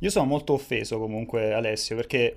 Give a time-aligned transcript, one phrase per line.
[0.00, 2.36] Io sono molto offeso comunque, Alessio, perché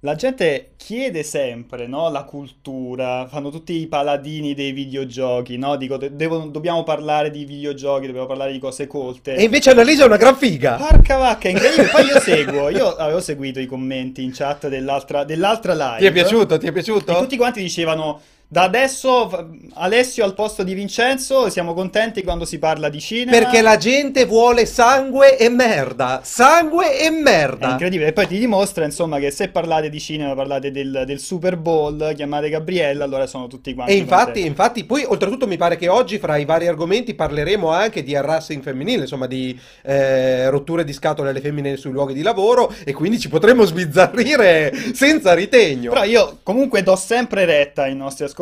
[0.00, 5.76] la gente chiede sempre, no, la cultura, fanno tutti i paladini dei videogiochi, no?
[5.76, 9.34] Dico, de- devono- dobbiamo parlare di videogiochi, dobbiamo parlare di cose colte.
[9.34, 10.76] E invece Annalisa è una gran figa.
[10.76, 11.88] Porca vacca, incredibile.
[11.88, 15.98] Poi io seguo, io avevo seguito i commenti in chat dell'altra, dell'altra live.
[15.98, 16.56] Ti è piaciuto?
[16.58, 17.18] Ti è E piaciuto?
[17.18, 18.20] tutti quanti dicevano,
[18.52, 23.30] da adesso Alessio al posto di Vincenzo, siamo contenti quando si parla di cinema.
[23.30, 26.20] Perché la gente vuole sangue e merda.
[26.22, 27.70] Sangue e È merda.
[27.70, 31.56] incredibile, e poi ti dimostra insomma che se parlate di cinema, parlate del, del Super
[31.56, 35.88] Bowl, chiamate Gabriella, allora sono tutti quanti E infatti, infatti, poi oltretutto mi pare che
[35.88, 40.92] oggi fra i vari argomenti parleremo anche di harassing femminile, insomma di eh, rotture di
[40.92, 45.90] scatole alle femmine sui luoghi di lavoro e quindi ci potremo sbizzarrire senza ritegno.
[45.90, 48.40] Però io comunque do sempre retta ai nostri ascoltatori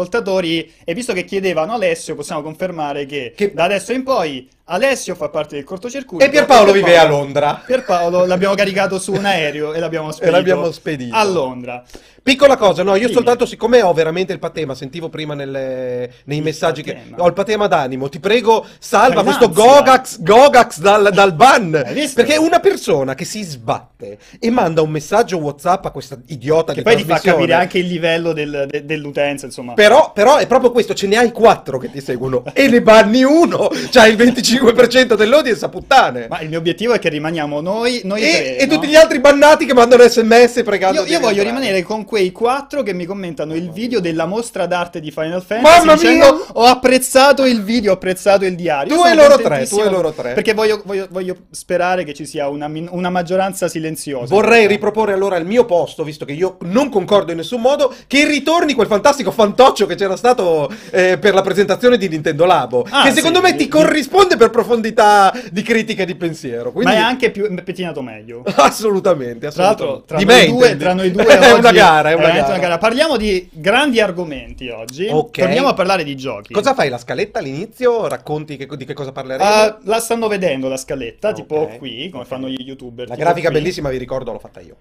[0.85, 5.29] e visto che chiedevano Alessio, possiamo confermare che, Che- da adesso in poi Alessio fa
[5.29, 7.63] parte del cortocircuito E Pierpaolo e vive a Londra.
[7.67, 11.17] Pierpaolo l'abbiamo caricato su un aereo e l'abbiamo spedito, l'abbiamo spedito.
[11.17, 11.85] a Londra.
[12.23, 13.13] Piccola cosa, no, io Dimmi.
[13.15, 17.17] soltanto siccome ho veramente il patema, sentivo prima nelle- nei Il messaggi che patema.
[17.23, 19.49] ho il patema d'animo, ti prego salva questo.
[19.51, 21.71] Gogax, Gogax dal, dal ban,
[22.15, 26.79] perché una persona che si sbatte e manda un messaggio WhatsApp a questa idiota Che
[26.79, 29.73] di poi ti fa capire anche il livello del- de- dell'utenza, insomma.
[29.75, 33.23] Però, però è proprio questo, ce ne hai quattro che ti seguono e ne banni
[33.25, 36.27] uno, c'hai il 25% dell'audience a puttane.
[36.29, 38.75] Ma il mio obiettivo è che rimaniamo noi, noi tre, E, e no?
[38.75, 42.83] tutti gli altri bannati che mandano sms pregando Io, io voglio rimanere con quei quattro
[42.83, 46.45] che mi commentano il video della mostra d'arte di Final Fantasy Mamma dicendo mia!
[46.55, 48.97] ho apprezzato il video, ho apprezzato il diario.
[48.97, 50.33] Tu e loro tre, tu e loro tre.
[50.33, 54.35] Perché voglio, voglio- voglio sperare che ci sia una, min- una maggioranza silenziosa.
[54.35, 58.27] Vorrei riproporre allora il mio posto, visto che io non concordo in nessun modo, che
[58.27, 63.05] ritorni quel fantastico fantoccio che c'era stato eh, per la presentazione di Nintendo Labo, Ah,
[63.05, 66.73] che secondo sì, me ti corrisponde per profondità di critica e di pensiero.
[66.73, 66.93] Quindi...
[66.93, 68.43] Ma è anche più pettinato meglio.
[68.57, 70.07] Assolutamente, Tra l'altro, assolutamente.
[70.07, 72.79] tra, Di noi me due, tra noi due oggi gara, è una veramente gara.
[72.79, 75.07] Parliamo di grandi argomenti oggi.
[75.11, 75.39] Ok.
[75.41, 76.53] Torniamo a parlare di giochi.
[76.53, 76.89] Cosa fai?
[76.89, 78.07] La scaletta all'inizio?
[78.09, 79.49] Racconti che- di che cosa parleremo?
[79.49, 83.09] Ah, la stanno vedendo la scaletta, Ok, tipo qui, come fanno gli youtuber.
[83.09, 83.59] La grafica qui.
[83.59, 84.77] bellissima, vi ricordo, l'ho fatta io.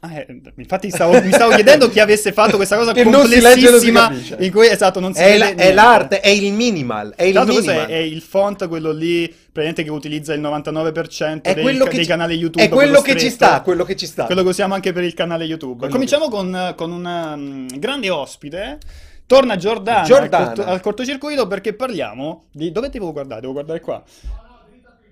[0.00, 0.26] Ah, eh,
[0.58, 3.70] infatti stavo- mi stavo chiedendo chi avesse fatto questa cosa Che non si legge e
[3.72, 4.36] non si complessissima capisce.
[4.38, 7.86] in cui esatto non si È, la- è l'arte, è il minimal, è il minimal.
[7.86, 12.02] è, è il font quello lì praticamente che utilizza il 99% È dei, che dei
[12.02, 14.24] ci- canali YouTube È quello che ci sta, quello che ci sta.
[14.26, 18.10] quello che usiamo anche per il canale YouTube Quello cominciamo con, con una mm, grande
[18.10, 18.78] ospite
[19.26, 20.36] Torna Giordana, Giordana.
[20.48, 22.72] Al, corto- al cortocircuito perché parliamo di...
[22.72, 23.42] Dove devo guardare?
[23.42, 24.02] Devo guardare qua.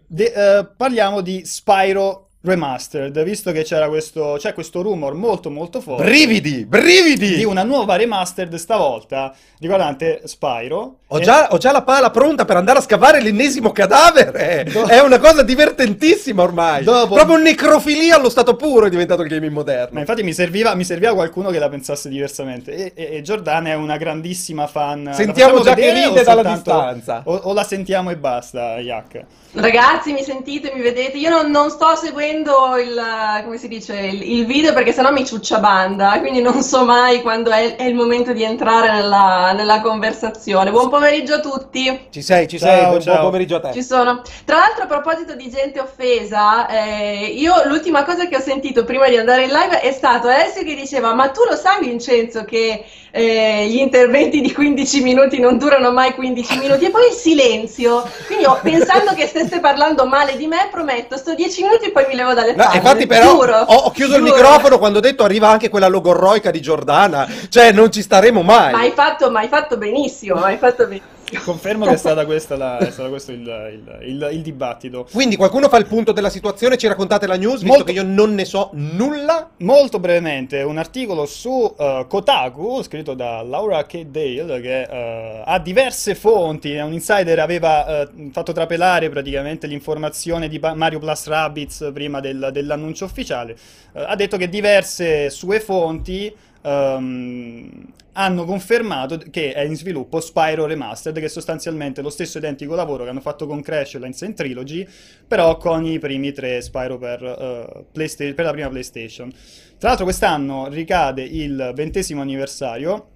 [0.07, 5.81] De- eh, parliamo di Spyro Remastered, visto che c'era questo, c'è questo rumor molto molto
[5.81, 7.35] forte Brividi, brividi!
[7.35, 10.99] di una nuova remastered stavolta riguardante Spyro.
[11.09, 14.65] Ho E- già, ho già la pala pronta per andare a scavare l'ennesimo cadavere.
[14.71, 16.85] Do- È una cosa divertentissima ormai.
[16.85, 19.99] Dopo- Proprio necrofilia allo stato puro è diventato il gaming Ma moderno.
[19.99, 22.73] infatti mi serviva, mi serviva qualcuno che la pensasse diversamente.
[22.75, 25.05] E, e- e Giordana è una grandissima fan.
[25.05, 27.23] La Sentiamo facciamo già che vedere ride dalla soltanto- distanza.
[27.25, 29.25] O, o la sentiamo e basta, Yak.
[29.53, 31.17] Ragazzi, mi sentite, mi vedete?
[31.17, 31.95] Io non, non sto
[32.27, 33.01] seguendo il,
[33.45, 37.23] come si dice, il, il video perché sennò mi ciuccia banda, quindi non so mai
[37.23, 40.73] quando è, è il momento di entrare nella, nella conversazione.
[40.73, 42.09] Buon pomeriggio a tutti.
[42.11, 42.87] Ci sei, ci Ciao, sei.
[42.87, 43.13] Buon, ciao.
[43.13, 43.73] buon pomeriggio a te.
[43.73, 44.23] Ci sono.
[44.45, 49.09] Tra l'altro, a proposito di gente offesa, eh, io l'ultima cosa che ho sentito prima
[49.09, 52.85] di andare in live è stato Alessio che diceva: Ma tu lo sai, Vincenzo, che
[53.13, 56.87] eh, gli interventi di 15 minuti non durano mai 15 minuti?
[56.87, 58.03] E poi il silenzio.
[58.27, 62.07] Quindi, ho- pensando che stesse parlando male di me, prometto, sto 10 minuti e poi
[62.09, 62.77] mi levo dalle No, palle.
[62.79, 64.35] infatti, però, Giuro, ho, ho chiuso il giuro.
[64.35, 67.29] microfono quando ho detto arriva anche quella logorroica di Giordana.
[67.49, 68.73] Cioè, non ci staremo mai.
[68.73, 71.15] Ma hai fatto, ma hai fatto benissimo, hai fatto benissimo.
[71.45, 75.07] Confermo che è stata questa la- è stato questo il, il- il- il dibattito.
[75.13, 78.05] Quindi qualcuno fa il punto della situazione, ci raccontate la news, visto Molto- che io
[78.05, 79.51] non ne so nulla.
[79.59, 84.05] Molto brevemente, un articolo su eh, Kotaku scritto da Laura K.
[84.05, 86.75] Dale che eh, ha diverse fonti.
[86.77, 93.05] Un insider aveva eh, fatto trapelare praticamente l'informazione di Mario Plus Rabbids prima del- dell'annuncio
[93.05, 93.57] ufficiale.
[93.95, 96.33] Ha detto che diverse sue fonti
[96.67, 102.75] ehm, hanno confermato che è in sviluppo Spyro Remastered, che è sostanzialmente lo stesso identico
[102.75, 104.87] lavoro che hanno fatto con Crash e la Insane Trilogy,
[105.27, 109.31] però con i primi tre Spyro per, eh, Playsta- per la prima PlayStation.
[109.79, 113.11] Tra l'altro quest'anno ricade il ventesimo anniversario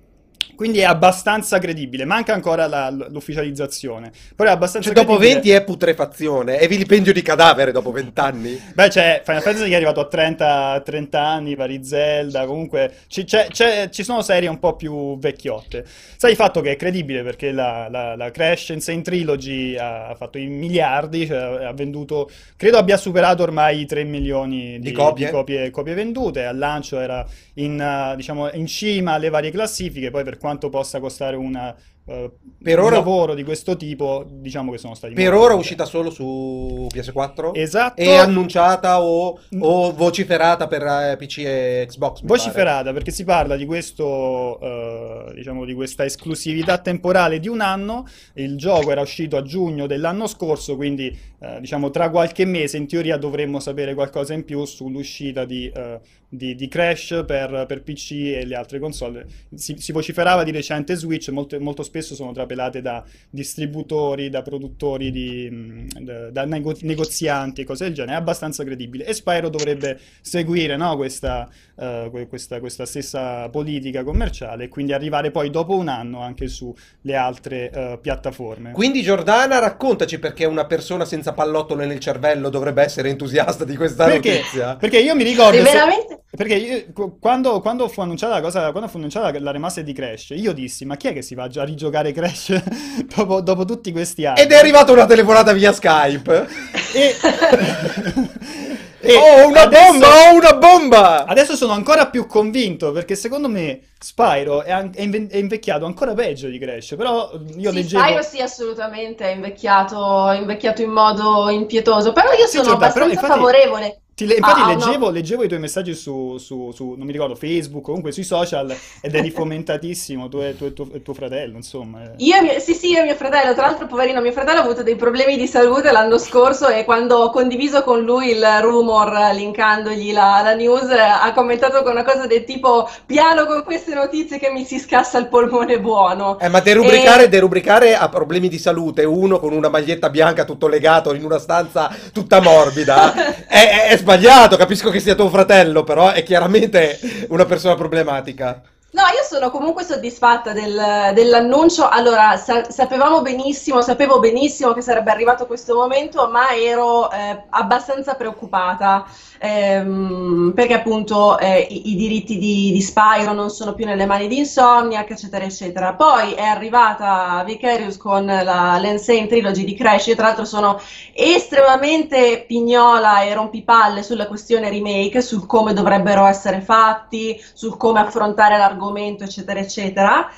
[0.54, 4.10] Quindi è abbastanza credibile, manca ancora la- l'ufficializzazione.
[4.36, 5.40] Però è abbastanza Cioè, dopo credibile.
[5.40, 8.60] 20 è putrefazione, è vilipendio di cadavere dopo 20 anni.
[8.74, 13.24] Beh, c'è Final Fantasy che è arrivato a 30, 30 anni, vari Zelda, comunque ci,
[13.24, 15.84] c'è- c'è- ci sono serie un po' più vecchiotte.
[16.16, 20.36] Sai il fatto che è credibile perché la, la, la Crash Insane Trilogy ha, fatto
[20.38, 25.30] i miliardi, cioè ha venduto, credo abbia superato ormai i 3 milioni di, Di copie?
[25.30, 30.24] copie, copie vendute, al lancio era in, eh, diciamo, in cima alle varie classifiche, poi
[30.30, 31.74] per quanto possa costare una,
[32.06, 32.30] eh,
[32.62, 35.84] Per un ora- lavoro di questo tipo, diciamo che sono stati Per ora è uscita
[35.84, 37.50] solo su PS4?
[37.54, 38.00] Esatto.
[38.00, 42.20] È annunciata o, o vociferata per eh, PC e Xbox?
[42.20, 42.38] mi pare.
[42.38, 48.06] Vociferata perché si parla di questo, eh, diciamo, di questa esclusività temporale di un anno.
[48.34, 51.06] Il gioco era uscito a giugno dell'anno scorso, quindi
[51.40, 55.98] eh, diciamo tra qualche mese in teoria dovremmo sapere qualcosa in più sull'uscita di, eh,
[56.32, 59.26] di- di Crash per, per PC e le altre console.
[59.54, 65.10] Si, si vociferava di recente Switch, molte- molto spesso sono trapelate da distributori, da produttori,
[65.10, 68.14] di, mh, da, da nego- negozianti e cose del genere.
[68.16, 69.04] È abbastanza credibile.
[69.06, 71.50] E Spyro dovrebbe seguire no, questa,
[71.80, 76.46] eh, que- questa, questa stessa politica commerciale e quindi arrivare poi dopo un anno anche
[76.48, 78.72] sulle altre eh, piattaforme.
[78.72, 84.04] Quindi Giordana, raccontaci perché una persona senza pallottole nel cervello dovrebbe essere entusiasta di questa
[84.04, 84.30] Perché?
[84.34, 84.76] notizia.
[84.76, 85.56] Perché io mi ricordo...
[85.56, 86.18] Se- veramente?
[86.36, 89.92] Perché io- qu- quando, quando fu annunciata la cosa, quando fu annunciata la remaster di
[89.92, 92.62] Crash, io dissi, ma chi è che si va a rigiocare Crash
[93.16, 94.40] dopo, dopo tutti questi anni?
[94.40, 96.46] Ed è arrivata una telefonata via Skype.
[96.94, 97.14] E...
[99.00, 100.06] e oh, una adesso- bomba!
[100.08, 101.24] Oh, una bomba!
[101.24, 105.84] Adesso sono ancora più convinto perché secondo me Spyro è, an- è inve- è invecchiato
[105.86, 106.94] ancora peggio di Crash.
[106.96, 108.02] Però io Sì, leggevo.
[108.02, 112.90] Spyro sì, assolutamente, è invecchiato, è invecchiato in modo impietoso, però io Sì, sono Giorda,
[112.90, 114.00] però abbastanza infatti- favorevole.
[114.20, 114.74] Ti le- infatti Ah, no.
[114.74, 118.70] leggevo, leggevo i tuoi messaggi su, su- su- non mi ricordo, Facebook, comunque sui social,
[119.00, 122.02] ed eri fomentatissimo, tu e, tu e tuo, e tuo fratello, insomma.
[122.02, 122.10] eh.
[122.18, 124.62] Io e mio- sì, sì, io e mio fratello, tra l'altro poverino mio fratello ha
[124.62, 129.10] avuto dei problemi di salute l'anno scorso e quando ho condiviso con lui il rumor
[129.32, 134.38] linkandogli la, la news ha commentato con una cosa del tipo piano con queste notizie
[134.38, 136.38] che mi si scassa il polmone buono.
[136.40, 141.14] Eh, ma derubricare, derubricare a problemi di salute uno con una maglietta bianca tutto legato
[141.14, 143.14] in una stanza tutta morbida
[143.48, 144.56] è, è- è sbagliato.
[144.56, 146.98] Capisco che sia tuo fratello, però è chiaramente
[147.28, 148.60] una persona problematica.
[148.92, 151.88] No, io sono comunque soddisfatta del- dell'annuncio.
[151.88, 158.14] Allora, sa- sapevamo benissimo, sapevo benissimo che sarebbe arrivato questo momento, ma ero eh, abbastanza
[158.14, 159.06] preoccupata
[159.40, 164.28] ehm, perché appunto eh, i, i diritti di, di Spyro non sono più nelle mani
[164.28, 165.94] di Insomniac, eccetera, eccetera.
[165.94, 170.06] Poi è arrivata Vicarious con la l'Insane Trilogy di Crash.
[170.08, 170.78] Io tra l'altro sono
[171.14, 178.58] estremamente pignola e rompipalle sulla questione remake, sul come dovrebbero essere fatti, sul come affrontare
[178.58, 180.28] l'argomento, eccetera, eccetera.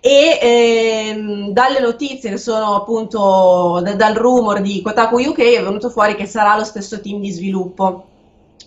[0.00, 5.90] E ehm, dalle notizie che sono appunto da- dal rumor di Kotaku UK è venuto
[5.90, 8.04] fuori che sarà lo stesso team di sviluppo.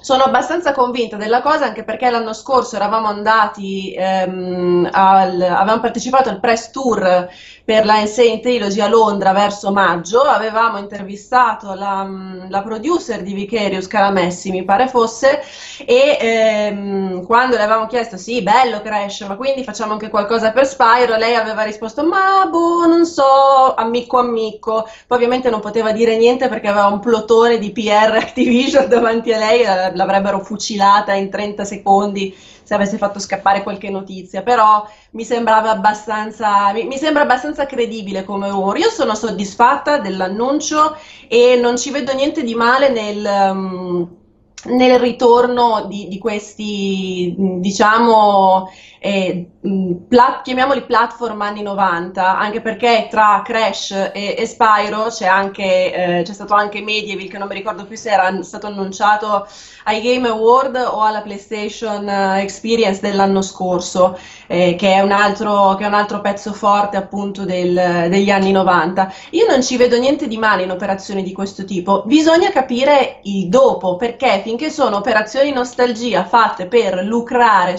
[0.04, 6.28] Sono abbastanza convinta della cosa anche perché l'anno scorso eravamo andati, ehm, al- avevamo partecipato
[6.30, 7.30] al press tour
[7.64, 12.08] per la Insane Trilogy a Londra verso maggio, avevamo intervistato la,
[12.50, 15.40] la producer di Vicarious, Caramessi mi pare fosse,
[15.86, 20.66] e ehm, quando le avevamo chiesto sì, bello Crash, ma quindi facciamo anche qualcosa per
[20.66, 26.18] Spyro, lei aveva risposto ma boh, non so, amico amico, poi ovviamente non poteva dire
[26.18, 29.66] niente perché aveva un plotone di PR Activision davanti a lei,
[29.96, 36.72] l'avrebbero fucilata in 30 secondi se avesse fatto scappare qualche notizia, però mi sembrava abbastanza,
[36.72, 38.80] mi, mi sembra abbastanza credibile come rumore.
[38.80, 40.96] Io sono soddisfatta dell'annuncio
[41.28, 44.21] e non ci vedo niente di male nel, um,
[44.66, 53.08] nel ritorno di, di questi, diciamo, eh, mh, plat- chiamiamoli platform anni 90, anche perché
[53.10, 57.56] tra Crash e, e Spyro c'è anche, eh, c'è stato anche Medieval, che non mi
[57.56, 59.48] ricordo più se era stato annunciato
[59.86, 64.18] ai Game Award o alla PlayStation eh, Experience dell'anno scorso,
[64.52, 68.52] eh, che, è un altro, che è un altro pezzo forte appunto del- degli anni
[68.52, 69.12] 90.
[69.32, 73.48] Io non ci vedo niente di male in operazioni di questo tipo, bisogna capire il
[73.48, 77.78] dopo, perché finché sono operazioni nostalgia fatte per lucrare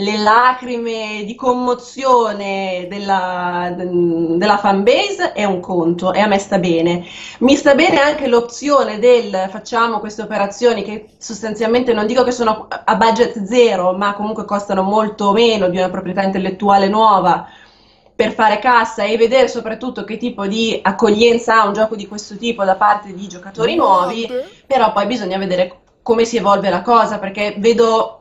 [0.00, 7.04] sulle lacrime di commozione della, della fanbase è un conto e a me sta bene.
[7.40, 12.66] Mi sta bene anche l'opzione del facciamo queste operazioni che sostanzialmente non dico che sono
[12.68, 17.46] a budget zero, ma comunque costano molto meno di una proprietà intellettuale nuova
[18.16, 22.36] per fare cassa e vedere soprattutto che tipo di accoglienza ha un gioco di questo
[22.36, 24.26] tipo da parte di giocatori nuovi,
[24.66, 28.19] però poi bisogna vedere come si evolve la cosa, perché vedo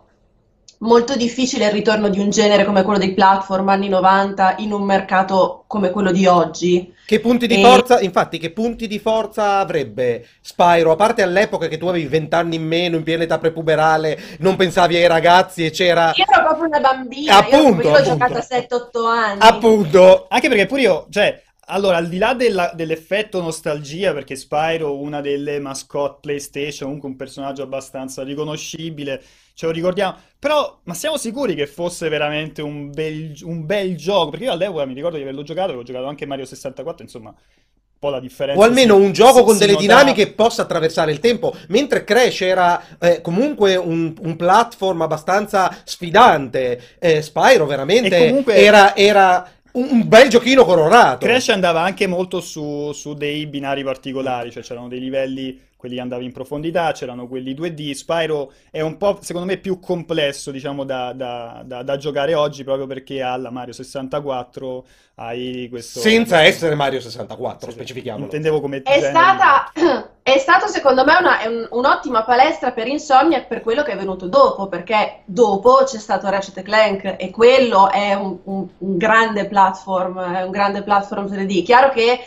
[0.80, 4.84] molto difficile il ritorno di un genere come quello dei platform anni 90 in un
[4.84, 6.94] mercato come quello di oggi.
[7.06, 10.92] Che punti di E forza, infatti, che punti di forza avrebbe Spyro?
[10.92, 14.96] A parte all'epoca che tu avevi vent'anni in meno, in piena età prepuberale, non pensavi
[14.96, 16.14] ai ragazzi e c'era...
[16.16, 19.40] io ero proprio una bambina, io, Appunto, io ho giocato a 7-8 anni.
[19.42, 25.00] Appunto, Anche perché pure io, cioè, allora, al di là della- dell'effetto nostalgia, perché Spyro,
[25.00, 29.22] una delle mascotte PlayStation, comunque un personaggio abbastanza riconoscibile,
[29.54, 34.30] ce lo ricordiamo, però, ma siamo sicuri che fosse veramente un bel, un bel gioco?
[34.32, 38.08] Perché io all'epoca mi ricordo di averlo giocato, avevo giocato anche Mario 64, insomma, un
[38.08, 39.88] po' la differenza o almeno si, un gioco si- con si delle notava.
[40.00, 45.82] dinamiche che possa attraversare il tempo, mentre Crash era eh, comunque un, un platform abbastanza
[45.84, 51.26] sfidante, eh, Spyro veramente comunque- era, era un, bel giochino colorato.
[51.26, 56.02] Crash andava anche molto su, su dei binari particolari, cioè c'erano dei livelli, quelli che
[56.02, 57.94] andavi in profondità, c'erano quelli 2D.
[57.94, 62.66] Spyro è un po', secondo me, più complesso, diciamo, da, da- da- da giocare oggi,
[62.66, 66.02] proprio perché alla Mario 64 hai questo...
[66.02, 68.26] Senza essere Mario 64, Sì, specifichiamolo.
[68.26, 69.10] Intendevo come È genere.
[69.10, 69.72] stata,
[70.22, 74.28] è stato secondo me una- un- un'ottima palestra per Insomniac per quello che è venuto
[74.28, 80.20] dopo, perché dopo c'è stato Ratchet Clank e quello è un, un- un grande platform,
[80.36, 81.64] è un grande platform 3D.
[81.64, 82.20] Chiaro che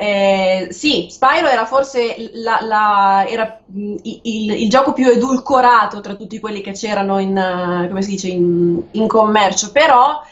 [0.00, 6.00] eh, sì, Spyro era forse la- la- era, mh, il, il- il gioco più edulcorato
[6.00, 7.88] tra tutti quelli che c'erano in, eh,
[8.28, 10.22] in, in commercio, però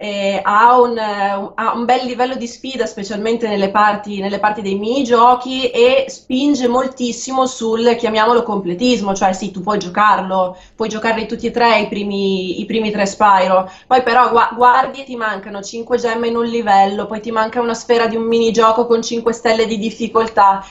[0.00, 4.62] eh, ha un, eh, ha un bel livello di sfida, specialmente nelle parti, nelle parti
[4.62, 11.26] dei minigiochi, e spinge moltissimo sul, chiamiamolo, completismo, cioè sì, tu puoi giocarlo, puoi giocarli
[11.26, 15.16] tutti e tre i primi, i primi tre Spyro, poi però gua- guardi e ti
[15.16, 19.02] mancano 5 gemme in un livello, poi ti manca una sfera di un minigioco con
[19.02, 20.64] 5 stelle di difficoltà.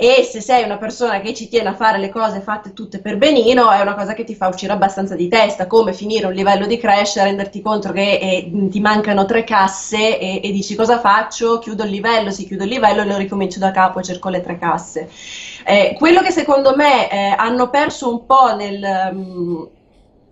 [0.00, 3.16] E se sei una persona che ci tiene a fare le cose fatte tutte per
[3.16, 6.66] benino, è una cosa che ti fa uscire abbastanza di testa, come finire un livello
[6.66, 11.58] di Crash, renderti conto che eh, ti mancano tre casse e, e dici cosa faccio?
[11.58, 14.40] Chiudo il livello, sì, chiudo il livello e lo ricomincio da capo e cerco le
[14.40, 15.10] tre casse.
[15.66, 19.62] Eh, quello che secondo me eh, hanno perso un po' nel, mm,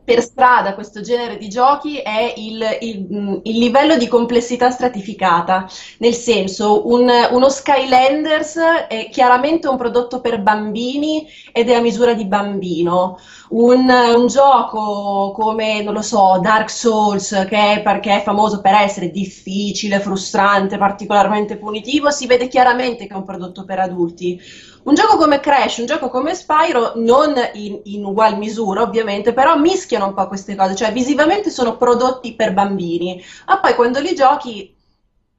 [0.06, 5.68] per strada questo genere di giochi è il, il- mm, il livello di complessità stratificata.
[5.98, 8.56] Nel senso, un- uno Skylanders
[8.88, 13.18] è chiaramente un prodotto per bambini ed è a misura di bambino.
[13.48, 18.74] Un, un gioco come, non lo so, Dark Souls, che è, perché è famoso per
[18.74, 24.40] essere difficile, frustrante, particolarmente punitivo, si vede chiaramente che è un prodotto per adulti.
[24.86, 29.56] Un gioco come Crash, un gioco come Spyro, non in, in ugual misura ovviamente, però
[29.58, 34.14] mischiano un po' queste cose, cioè visivamente sono prodotti per bambini, ma poi quando li
[34.14, 34.72] giochi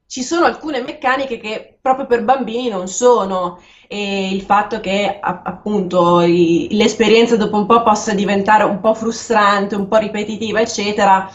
[0.06, 3.58] ci sono alcune meccaniche che proprio per bambini non sono.
[3.88, 9.88] E il fatto che appunto l'esperienza dopo un po' possa diventare un po' frustrante, un
[9.88, 11.30] po' ripetitiva, eccetera,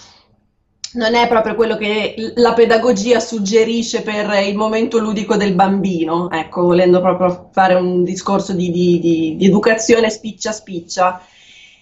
[0.93, 6.63] non è proprio quello che la pedagogia suggerisce per il momento ludico del bambino, ecco,
[6.63, 11.21] volendo proprio fare un discorso di, di- di- di educazione spiccia spiccia.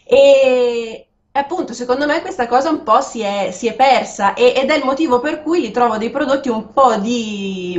[0.03, 4.69] E appunto, secondo me questa cosa un po' si è, si è persa e- ed
[4.69, 7.77] è il motivo per cui li trovo dei prodotti un po' di,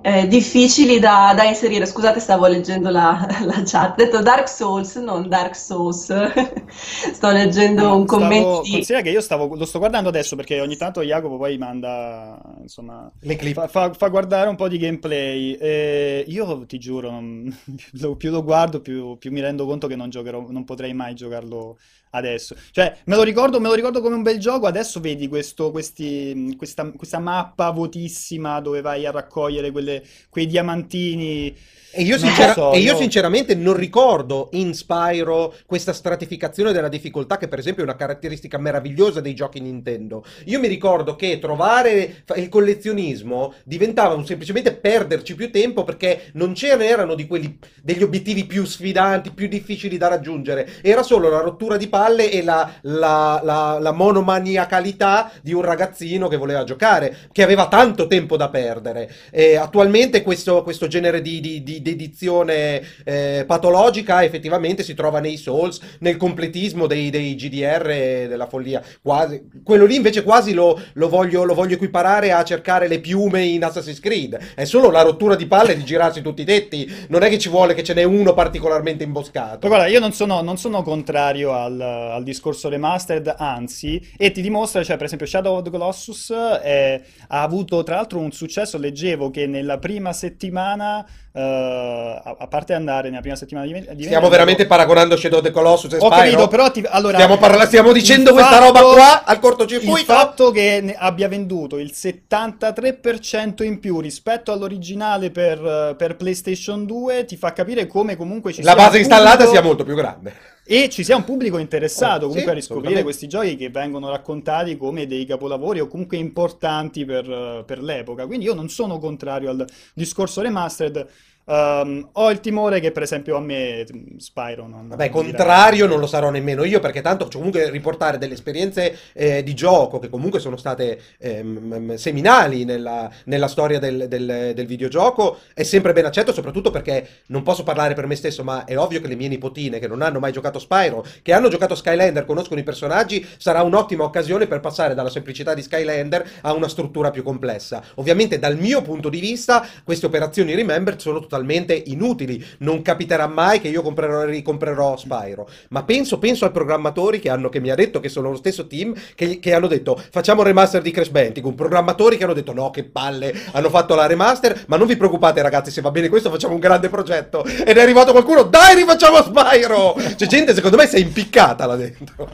[0.00, 1.84] eh, difficili da, da inserire.
[1.84, 3.92] Scusate, stavo leggendo la, la chat.
[3.98, 6.12] Ho detto Dark Souls, non Dark Souls.
[7.12, 8.70] Sto leggendo No, un stavo- commento di...
[8.70, 13.10] Considera che io stavo, lo sto guardando adesso perché ogni tanto Jacopo poi manda, insomma,
[13.20, 13.54] Le clip.
[13.54, 15.54] fa, fa- fa guardare un po' di gameplay.
[15.54, 17.52] E io ti giuro, non-
[18.00, 21.14] lo- più lo guardo, più, più mi rendo conto che non giocherò, non potrei mai
[21.14, 21.78] giocarlo
[22.16, 22.56] adesso.
[22.70, 24.66] Cioè, me lo ricordo, me lo ricordo come un bel gioco.
[24.66, 31.54] Adesso vedi questo, questi, questa, questa mappa vuotissima dove vai a raccogliere quelle- quei diamantini.
[31.96, 36.88] E io, sincera- so, e io io- sinceramente non ricordo in Spyro questa stratificazione della
[36.88, 40.24] difficoltà che per esempio è una caratteristica meravigliosa dei giochi Nintendo.
[40.44, 46.54] Io mi ricordo che trovare il collezionismo diventava un semplicemente perderci più tempo perché non
[46.54, 50.68] ce n'erano di quelli, degli obiettivi più sfidanti, più difficili da raggiungere.
[50.82, 56.28] Era solo la rottura di palle e la, la, la, la monomaniacalità di un ragazzino
[56.28, 59.10] che voleva giocare, che aveva tanto tempo da perdere.
[59.30, 65.36] E attualmente questo, questo genere di, di- di dedizione eh, patologica effettivamente si trova nei
[65.36, 68.82] Souls, nel completismo dei, dei GDR della follia.
[69.02, 73.44] Quasi, quello lì invece quasi lo, lo voglio, lo voglio equiparare a cercare le piume
[73.44, 74.38] in Assassin's Creed.
[74.54, 77.06] È solo la rottura di palle di girarsi tutti i tetti.
[77.08, 79.58] Non è che ci vuole che ce n'è uno particolarmente imboscato.
[79.58, 84.40] Poi guarda, io non sono, non sono contrario al, al discorso remastered, anzi, e ti
[84.40, 88.78] dimostra, cioè, per esempio, Shadow of the Colossus eh, ha avuto tra l'altro un successo,
[88.78, 91.04] leggevo che nel nella prima settimana,
[91.36, 95.38] eh, a, a parte andare nella prima settimana di, di Stiamo vendita, veramente paragonando Shadow
[95.40, 96.16] of the Colossus e Ho Spyro?
[96.16, 99.40] capito, però ti- allora, stiamo, parla- stiamo il dicendo questa fatto- roba qua al Il
[99.42, 100.12] cortocircuito?
[100.12, 107.36] fatto che abbia venduto il 73% in più rispetto all'originale per, per PlayStation 2 ti
[107.36, 110.32] fa capire come comunque ci La base installata pubblico- sia molto più grande.
[110.68, 114.10] E ci sia un pubblico interessato Oh, comunque sì, a riscoprire questi giochi che vengono
[114.10, 118.26] raccontati come dei capolavori o comunque importanti per, eh, per l'epoca.
[118.26, 121.06] Quindi io non sono contrario al discorso remastered.
[121.48, 124.88] Ehm, ho il timore che per esempio a me mm, Spyro non...
[124.88, 128.96] Vabbè, non dirà- contrario non lo sarò nemmeno io, perché tanto comunque riportare delle esperienze
[129.12, 134.66] eh, di gioco che comunque sono state ehm, seminali nella, nella storia del, del- del
[134.66, 138.76] videogioco è sempre ben accetto, soprattutto perché non posso parlare per me stesso, ma è
[138.76, 142.24] ovvio che le mie nipotine che non hanno mai giocato Spyro, che hanno giocato Skylander,
[142.24, 147.10] conoscono i personaggi, sarà un'ottima occasione per passare dalla semplicità di Skylander a una struttura
[147.10, 147.82] più complessa.
[147.96, 151.35] Ovviamente dal mio punto di vista queste operazioni Remembered sono totalmente
[151.84, 157.30] inutili, non capiterà mai che io comprerò, ricomprerò Spyro, ma penso, penso ai programmatori che,
[157.30, 160.40] hanno, che mi ha detto che sono lo stesso team che, che hanno detto facciamo
[160.40, 164.06] il remaster di Crash Bandicoot, programmatori che hanno detto no che palle, hanno fatto la
[164.06, 167.44] remaster, ma non vi preoccupate ragazzi se va bene questo facciamo un grande progetto.
[167.44, 168.42] Ed è arrivato qualcuno.
[168.42, 172.28] Dai rifacciamo Spyro, c'è gente secondo me si è impiccata là dentro.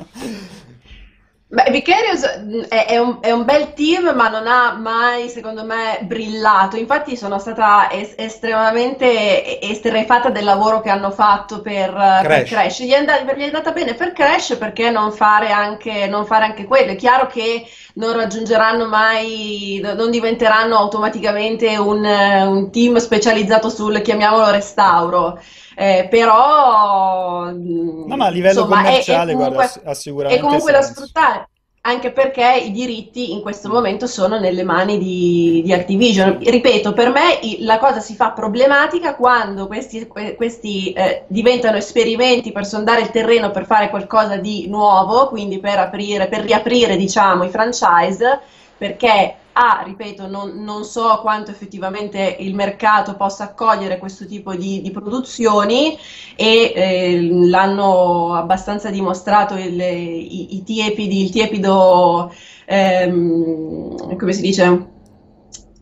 [1.55, 5.67] Beh, Vicarious mh, è, è un, è un bel team, ma non ha mai, secondo
[5.67, 6.77] me, brillato.
[6.79, 12.49] Infatti sono stata es- estremamente esterrefatta del lavoro che hanno fatto per, eh, per Crash.
[12.49, 12.83] Crash.
[12.85, 16.45] Gli è, andata, gli è andata bene per Crash perché non fare anche, non fare
[16.47, 16.93] anche quello.
[16.93, 17.67] È chiaro che
[17.97, 25.39] non raggiungeranno mai, non diventeranno automaticamente un, un team specializzato sul, chiamiamolo, restauro.
[25.75, 30.45] Eh, però, No, ma a livello insomma, è- è commerciale, guarda, comunque- ha- sicuramente è
[30.45, 31.01] comunque da senso.
[31.01, 31.49] sfruttare,
[31.85, 36.39] anche perché i diritti in questo momento sono nelle mani di, di Activision.
[36.41, 42.53] Ripeto, per me la cosa si fa problematica quando questi, que- questi, eh, diventano esperimenti
[42.53, 47.45] per sondare il terreno per fare qualcosa di nuovo, quindi per aprire, per riaprire, diciamo,
[47.45, 48.41] i franchise,
[48.77, 54.81] perché A, ripeto, non, non so quanto effettivamente il mercato possa accogliere questo tipo di,
[54.81, 55.97] di produzioni
[56.37, 62.33] e eh, l'hanno abbastanza dimostrato il, i, i tiepidi, il tiepido,
[62.65, 64.91] ehm, come si dice?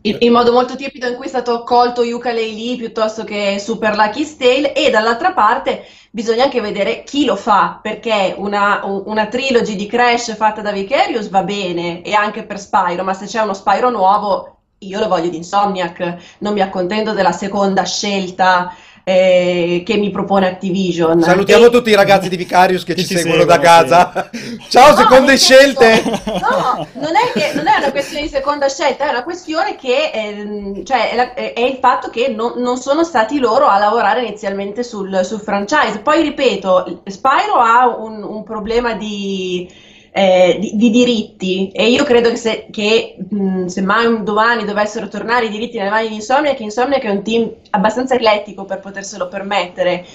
[0.03, 4.23] Il, il modo molto tiepido in cui è stato accolto Yooka-Laylee piuttosto che Super Lucky
[4.23, 9.75] Stale e dall'altra parte bisogna anche vedere chi lo fa perché una, un- una trilogy
[9.75, 13.53] di Crash fatta da Vicarious va bene e anche per Spyro ma se c'è uno
[13.53, 16.35] Spyro nuovo io lo voglio di Insomniac.
[16.39, 21.95] Non mi accontento della seconda scelta eh, che mi propone Activision Salutiamo E- tutti i
[21.95, 24.29] ragazzi di Vicarius che Che ci ci seguono da seguono, casa.
[24.69, 26.03] Ciao, No, seconde senso- scelte.
[26.25, 30.11] No, non è, che, non è una questione di seconda scelta, è una questione che
[30.13, 33.77] ehm, cioè, è, la- è- è il fatto che non, non sono stati loro a
[33.79, 35.99] lavorare inizialmente sul, sul franchise.
[35.99, 39.69] Poi ripeto, Spyro ha un, un problema di,
[40.11, 41.71] eh, di- di diritti.
[41.71, 45.77] E io credo che se, che, mh, se mai un domani dovessero tornare i diritti
[45.77, 50.05] nelle mani di Insomniac, Insomniac è un team abbastanza eclettico per poterselo permettere.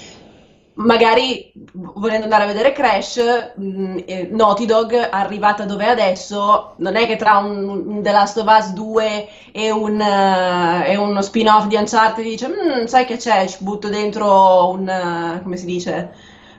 [0.79, 6.97] Magari volendo andare a vedere Crash, mh, eh, Naughty Dog arrivata dove è adesso, non
[6.97, 11.23] è che tra un, un The Last of Us 2 e, un, eh, e uno
[11.23, 15.65] spin-off di Uncharted dice, "Mm, sai che c'è, ci butto dentro un, eh, come si
[15.65, 16.13] dice,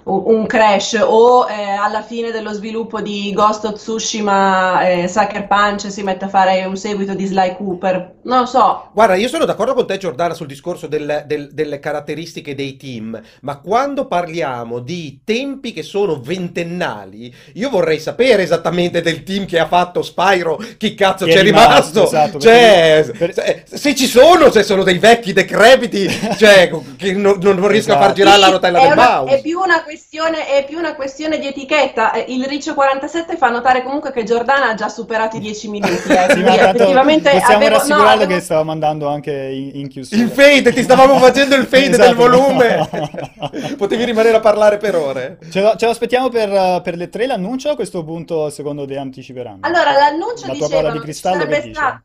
[0.10, 5.92] un, Crash o eh, alla fine dello sviluppo di Ghost of Tsushima eh, Sucker Punch
[5.92, 8.90] si mette a fare un seguito di Sly Cooper, non lo so.
[8.94, 13.20] Guarda, io sono d'accordo con te, Giordana, sul discorso del- del- delle caratteristiche dei team,
[13.42, 19.60] ma quando parliamo di tempi che sono ventennali, io vorrei sapere esattamente del team che
[19.60, 22.06] ha fatto Spyro chi cazzo c'è rimasto, rimasto.
[22.06, 27.38] esatto, Cioè, per- se, se ci sono, se sono dei vecchi decrepiti, cioè, che non,
[27.42, 28.14] non riesco a far Esatto.
[28.16, 29.36] girare la rotella è del una- mouse.
[29.38, 32.12] È più una questione, è più una questione di etichetta.
[32.14, 35.92] Eh, Il Riccio 47 fa notare comunque che Giordana ha già superato i 10 minuti.
[35.94, 40.22] Eh, Sì, effettivamente possiamo avevo, no, rassicurarlo avevo- che stava mandando anche in, in chiusura.
[40.22, 42.08] Il fade, ti stavamo facendo il fade Esatto.
[42.08, 42.90] del volume.
[43.78, 45.38] Potevi rimanere a parlare per ore.
[45.50, 48.86] Ce lo, ce lo aspettiamo per, uh, per le tre l'annuncio a questo punto secondo
[48.86, 49.60] te anticiperanno?
[49.62, 51.74] Allora, l'annuncio La tua diceva parola di cristallo che dice?
[51.74, 52.02] sta-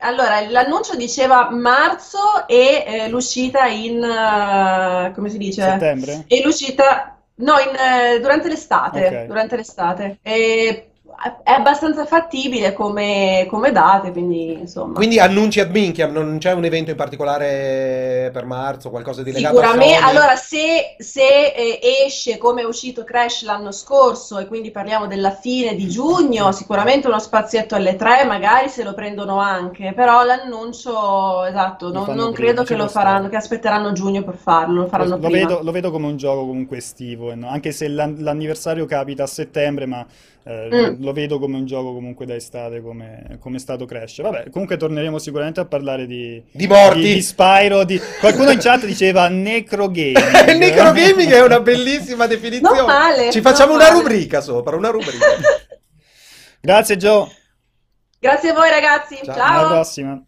[0.00, 5.62] Allora, l'annuncio diceva marzo e eh, l'uscita in eh, come si dice?
[5.62, 6.24] Settembre?
[6.28, 9.24] E l'uscita no, in, eh, durante l'estate, Ok.
[9.26, 10.18] durante l'estate.
[10.22, 10.92] E
[11.42, 14.94] è abbastanza fattibile come, come date, quindi insomma.
[14.94, 19.58] Quindi annunci ad minchia, non c'è un evento in particolare per marzo, qualcosa di legato
[19.58, 24.70] a Sicuramente, allora se, se, eh, esce come è uscito Crash l'anno scorso e quindi
[24.70, 29.92] parliamo della fine di giugno, sicuramente uno spazietto alle tre, magari se lo prendono anche,
[29.94, 33.06] però l'annuncio, esatto, Lo non, non credo ci che lo stare.
[33.08, 36.16] faranno, che aspetteranno giugno per farlo, lo faranno Lo, lo vedo, lo vedo come un
[36.16, 37.48] gioco comunque estivo, eh, no?
[37.48, 40.06] Anche se l'an- l'anniversario capita a settembre, ma
[40.48, 41.02] eh, Mm.
[41.04, 44.22] lo vedo come un gioco comunque da estate, come, come è stato Crash.
[44.22, 47.00] Vabbè, comunque torneremo sicuramente a parlare di, Di morti.
[47.00, 47.84] di, di Spyro.
[47.84, 48.00] Di...
[48.20, 50.16] Qualcuno in chat diceva necrogaming.
[50.58, 52.76] Necrogaming è una bellissima definizione.
[52.78, 53.98] Non male, Ci facciamo una male.
[54.00, 55.26] rubrica sopra, una rubrica.
[56.60, 57.30] Grazie Gio.
[58.20, 59.34] Grazie a voi ragazzi, Ciao.
[59.34, 59.58] ciao.
[59.58, 60.22] Alla prossima.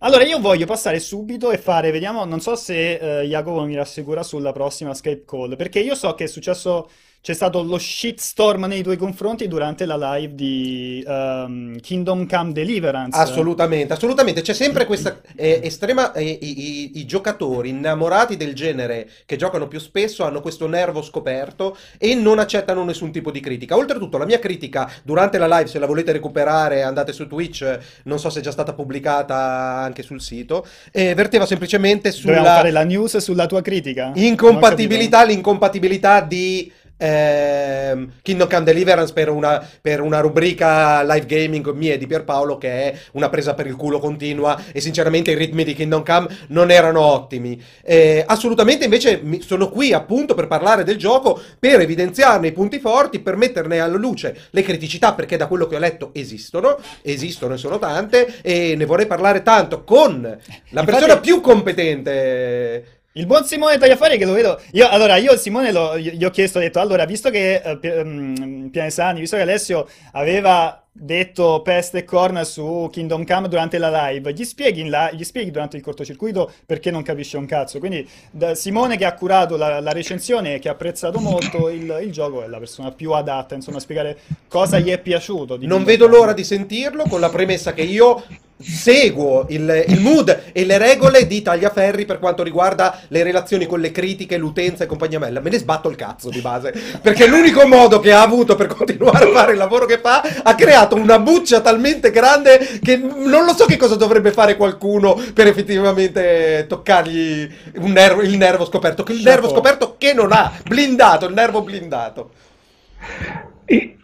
[0.00, 4.22] Allora, io voglio passare subito e fare, vediamo, non so se eh, Jacopo mi rassicura
[4.22, 6.88] sulla prossima Skype call, perché io so che è successo,
[7.20, 13.18] c'è stato lo shitstorm nei tuoi confronti durante la live di ehm, Kingdom Come Deliverance.
[13.20, 14.40] Assolutamente, assolutamente.
[14.40, 16.12] C'è sempre questa eh, estrema.
[16.12, 21.02] eh, i, i- i giocatori innamorati del genere che giocano più spesso hanno questo nervo
[21.02, 23.76] scoperto e non accettano nessun tipo di critica.
[23.76, 28.18] Oltretutto, la mia critica durante la live, se la volete recuperare, andate su Twitch, non
[28.18, 32.70] so se è già stata pubblicata anche sul sito, eh, verteva semplicemente Dobbiamo sulla fare
[32.70, 34.12] la news sulla tua critica?
[34.14, 41.94] incompatibilità, l'incompatibilità di ehm, Kingdom Come Deliverance per una, per una rubrica live gaming mia
[41.94, 45.64] e di Pierpaolo che è una presa per il culo continua e sinceramente i ritmi
[45.64, 47.60] di Kingdom Come non erano ottimi.
[47.82, 53.20] Eh, assolutamente invece sono qui appunto per parlare del gioco, per evidenziarne i punti forti,
[53.20, 57.58] per metterne alla luce le criticità perché da quello che ho letto esistono, esistono e
[57.58, 63.44] sono tante e ne vorrei parlare tanto con la Infatti- persona più competente Il buon
[63.44, 64.60] Simone Tagliaffari che lo vedo.
[64.72, 69.18] Io, allora, io Simone lo- gli ho chiesto, ho detto, allora, visto che ehm, Pianesani,
[69.18, 74.44] visto che Alessio aveva detto peste e corna su Kingdom Come durante la live, gli
[74.44, 77.78] spieghi, in la- gli spieghi durante il cortocircuito perché non capisce un cazzo.
[77.80, 78.08] Quindi
[78.52, 82.44] Simone che ha curato la, la recensione e che ha apprezzato molto il, il gioco
[82.44, 85.56] è la persona più adatta, insomma, a spiegare cosa gli è piaciuto.
[85.62, 88.22] Non vedo l'ora di sentirlo con la premessa che io
[88.60, 93.80] seguo il, il mood e le regole di Tagliaferri per quanto riguarda le relazioni con
[93.80, 95.40] le critiche, l'utenza e compagnia bella.
[95.40, 99.26] Me ne sbatto il cazzo di base, perché l'unico modo che ha avuto per continuare
[99.26, 103.54] a fare il lavoro che fa ha creato una buccia talmente grande che non lo
[103.54, 109.18] so che cosa dovrebbe fare qualcuno per effettivamente toccargli un nervo- il nervo scoperto, il
[109.18, 109.24] Chapeau.
[109.24, 112.30] nervo scoperto che non ha, blindato, il nervo blindato.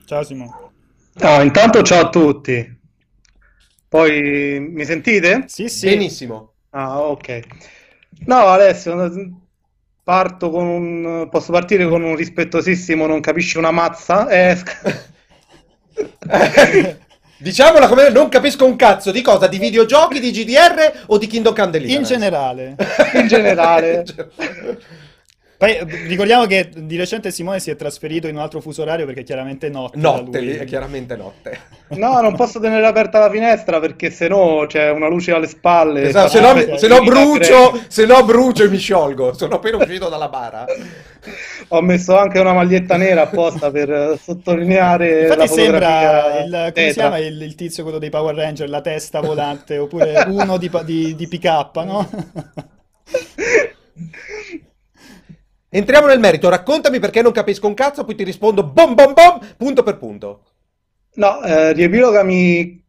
[0.07, 0.53] Ciao Simone.
[1.15, 2.83] No, intanto ciao a tutti.
[3.95, 5.45] Poi mi sentite?
[5.47, 5.87] Sì, sì.
[5.87, 6.55] Benissimo.
[6.71, 7.41] Ah, ok.
[8.27, 9.09] No, Alessio,
[10.03, 11.29] parto con un...
[11.31, 14.27] posso partire con un rispettosissimo non capisci una mazza?
[14.27, 14.59] Eh,
[17.39, 21.55] Diciamola come non capisco un cazzo di cosa, di videogiochi, di GDR o di Kingdom
[21.55, 22.15] Come Deliverance?
[22.15, 22.77] In generale.
[23.15, 24.05] in generale.
[25.65, 29.23] Poi ricordiamo che di recente Simone si è trasferito in un altro fuso orario perché
[29.23, 29.99] chiaramente è notte.
[29.99, 30.49] Notte, lui.
[30.49, 31.59] lì è chiaramente notte.
[31.95, 36.03] No, non posso tenere aperta la finestra perché sennò c'è una luce alle spalle.
[36.03, 36.79] Esatto, se no, ok.
[36.79, 39.33] se no brucio, se no brucio e mi sciolgo.
[39.33, 40.67] Sono appena uscito dalla bara.
[41.69, 46.93] Ho messo anche una maglietta nera apposta per sottolineare Infatti la sembra il, come si
[46.93, 51.15] chiama il, il tizio quello dei Power Ranger, la testa volante, oppure uno di, di,
[51.15, 52.07] di pick-up, no?
[55.77, 59.41] Entriamo nel merito, raccontami perché non capisco un cazzo, poi ti rispondo bom bom bom,
[59.57, 60.45] punto per punto.
[61.15, 62.84] No, eh, riepilogami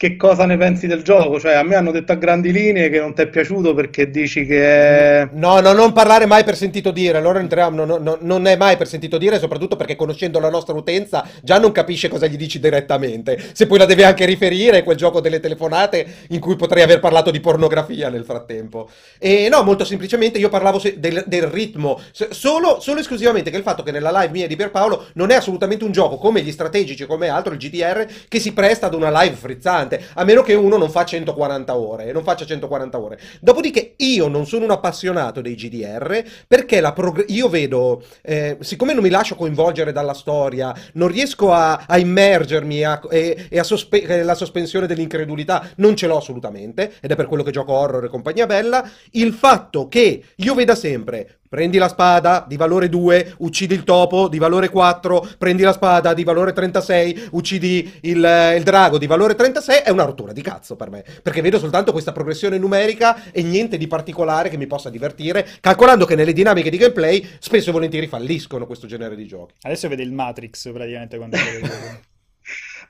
[0.00, 1.38] che cosa ne pensi del gioco?
[1.38, 4.46] Cioè, a me hanno detto a grandi linee che non ti è piaciuto perché dici
[4.46, 5.28] che è...
[5.32, 8.78] No, no, non parlare mai per sentito dire, allora entriamo, no, no, non è mai
[8.78, 12.58] per sentito dire, soprattutto perché conoscendo la nostra utenza già non capisce cosa gli dici
[12.58, 13.38] direttamente.
[13.52, 17.30] Se poi la deve anche riferire, quel gioco delle telefonate in cui potrei aver parlato
[17.30, 18.88] di pornografia nel frattempo.
[19.18, 23.58] E no, molto semplicemente io parlavo se- del, del ritmo, Se- solo, solo esclusivamente che
[23.58, 26.52] il fatto che nella live mia di Pierpaolo non è assolutamente un gioco come gli
[26.52, 30.54] strategici, come altro, il GDR, che si presta ad una live frizzante, a meno che
[30.54, 33.18] uno non fa 140 ore, non faccia 140 ore.
[33.40, 39.02] Dopodiché io non sono un appassionato dei GDR perché prog- io vedo, eh, siccome non
[39.02, 44.22] mi lascio coinvolgere dalla storia, non riesco a, a immergermi a- e, e a sospe-
[44.22, 48.08] la sospensione dell'incredulità non ce l'ho assolutamente ed è per quello che gioco horror e
[48.08, 48.88] compagnia bella.
[49.12, 54.28] Il fatto che io veda sempre Prendi la spada di valore 2, uccidi il topo
[54.28, 59.08] di valore 4, prendi la spada di valore 36, uccidi il, eh, il drago di
[59.08, 63.30] valore 36, è una rottura di cazzo per me, perché vedo soltanto questa progressione numerica
[63.32, 67.70] e niente di particolare che mi possa divertire, calcolando che nelle dinamiche di gameplay spesso
[67.70, 69.54] e volentieri falliscono questo genere di giochi.
[69.62, 71.36] Adesso vede il Matrix praticamente quando.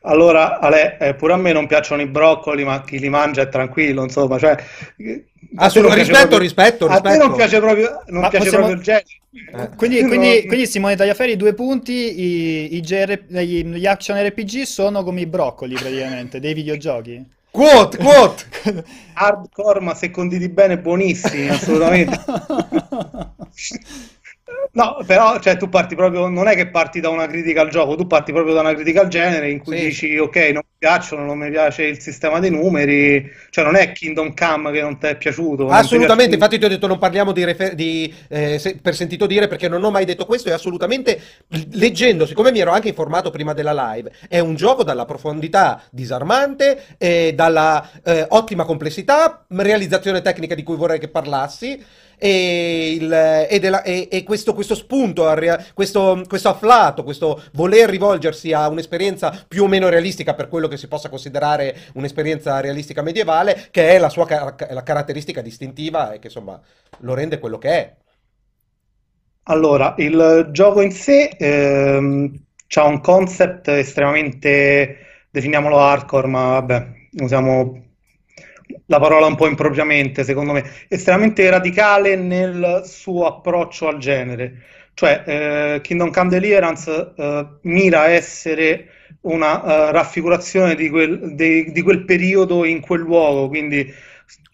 [0.03, 3.49] Allora, Ale, eh, pure a me non piacciono i broccoli, ma chi li mangia è
[3.49, 4.57] tranquillo, insomma, cioè...
[5.57, 6.39] Assolutamente, rispetto, proprio...
[6.39, 6.89] rispetto, rispetto.
[6.89, 8.67] A te non piace proprio, non piace possiamo...
[8.67, 9.07] proprio il genere.
[9.33, 9.77] Eh.
[9.77, 15.03] Quindi, quindi, quindi, Simone Tagliaferri, due punti, i, i GR, gli, gli action RPG sono
[15.03, 17.25] come i broccoli praticamente, dei videogiochi.
[17.51, 18.45] Quote, quote!
[19.15, 22.19] Hardcore, ma se conditi bene, buonissimi, assolutamente.
[24.73, 27.97] No, però cioè, tu parti proprio, non è che parti da una critica al gioco,
[27.97, 29.85] tu parti proprio da una critica al genere in cui sì.
[29.85, 33.91] dici ok, non mi piacciono, non mi piace il sistema dei numeri, cioè non è
[33.91, 35.69] Kingdom Come che non ti è piaciuto.
[35.69, 39.49] Assolutamente, infatti ti ho detto non parliamo di, refer- di eh, se- per sentito dire
[39.49, 41.21] perché non ho mai detto questo e assolutamente
[41.73, 46.97] leggendo, siccome mi ero anche informato prima della live, è un gioco dalla profondità disarmante,
[46.97, 51.83] e dalla eh, ottima complessità, realizzazione tecnica di cui vorrei che parlassi
[52.21, 53.13] e, il,
[53.49, 55.25] e, della, e, e questo, questo, spunto,
[55.73, 60.77] questo, questo, afflato, questo voler rivolgersi a un'esperienza più o meno realistica per quello che
[60.77, 64.27] si possa considerare un'esperienza realistica medievale, che è la sua
[64.71, 66.61] la caratteristica distintiva e che insomma
[66.99, 67.97] lo rende quello che è.
[69.45, 74.99] Allora, il gioco in sé ehm, ha un concept estremamente,
[75.31, 76.87] definiamolo hardcore, ma vabbè,
[77.21, 77.90] usiamo
[78.91, 84.65] la parola un po' impropriamente, secondo me, estremamente radicale nel suo approccio al genere.
[84.95, 88.89] Cioè, eh, Kingdom Come Deliverance eh, mira a essere
[89.23, 93.93] una uh, raffigurazione di quel, de, di quel, periodo in quel luogo, quindi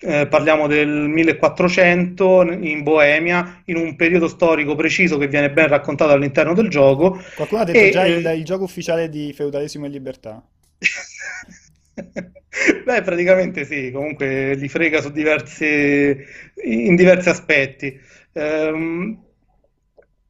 [0.00, 6.12] eh, parliamo del 1400 in Boemia, in un periodo storico preciso che viene ben raccontato
[6.12, 7.22] all'interno del gioco.
[7.34, 10.42] Qualcuno ha detto e, già il, il gioco ufficiale di Feudalesimo e Libertà.
[12.84, 16.16] Beh, praticamente sì, comunque li frega su diversi,
[16.64, 17.98] in diversi aspetti.
[18.32, 19.24] Um,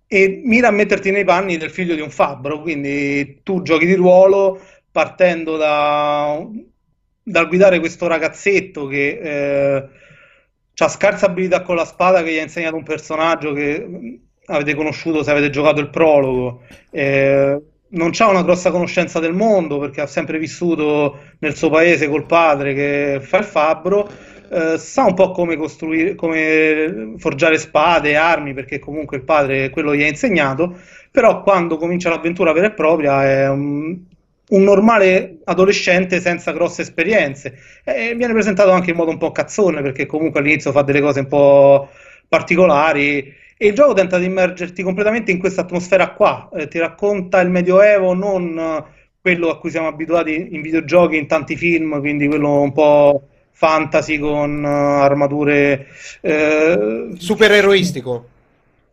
[0.09, 3.95] e mira a metterti nei panni del figlio di un fabbro, quindi tu giochi di
[3.95, 4.61] ruolo
[4.91, 6.41] partendo da,
[7.23, 9.89] dal guidare questo ragazzetto che eh,
[10.79, 15.23] ha scarsa abilità con la spada che gli ha insegnato un personaggio che avete conosciuto
[15.23, 16.62] se avete giocato il prologo.
[16.91, 22.09] Eh, non ha una grossa conoscenza del mondo perché ha sempre vissuto nel suo paese
[22.09, 24.09] col padre che fa il fabbro,
[24.51, 29.94] eh, sa un po' come costruire, come forgiare spade armi perché comunque il padre quello
[29.94, 30.79] gli ha insegnato,
[31.11, 33.96] però quando comincia l'avventura vera e propria è un,
[34.49, 37.59] un normale adolescente senza grosse esperienze.
[37.85, 41.20] E viene presentato anche in modo un po' cazzone perché comunque all'inizio fa delle cose
[41.20, 41.88] un po'
[42.29, 47.40] particolari e il gioco tenta di immergerti completamente in questa atmosfera qua, eh, ti racconta
[47.40, 48.85] il Medioevo, non eh,
[49.21, 54.19] quello a cui siamo abituati in videogiochi, in tanti film, quindi quello un po' fantasy
[54.19, 55.87] con uh, armature...
[56.21, 58.29] Eh, Supereroistico.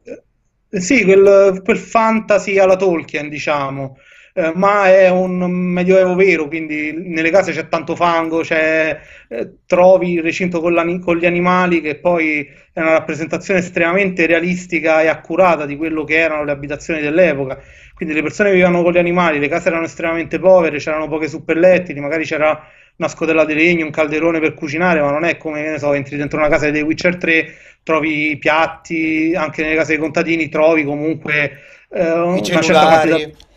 [0.04, 3.98] Eh, sì, quel, quel, fantasy alla Tolkien, diciamo.
[4.36, 10.14] Eh, ma è un medioevo vero, quindi nelle case c'è tanto fango, c'è, eh, trovi
[10.14, 15.68] il recinto con, con, gli animali che poi è una rappresentazione estremamente realistica e accurata
[15.68, 17.62] di quello che erano le abitazioni dell'epoca.
[17.94, 22.00] Quindi le persone vivevano con gli animali, le case erano estremamente povere, c'erano poche suppellettili,
[22.00, 22.60] magari c'era
[22.96, 26.18] una scodella di legno, un calderone per cucinare, ma non è come, ne so, entri
[26.18, 31.60] dentro una casa dei Witcher 3, trovi piatti, anche nelle case dei contadini trovi comunque
[31.92, 33.52] eh, una certa quantità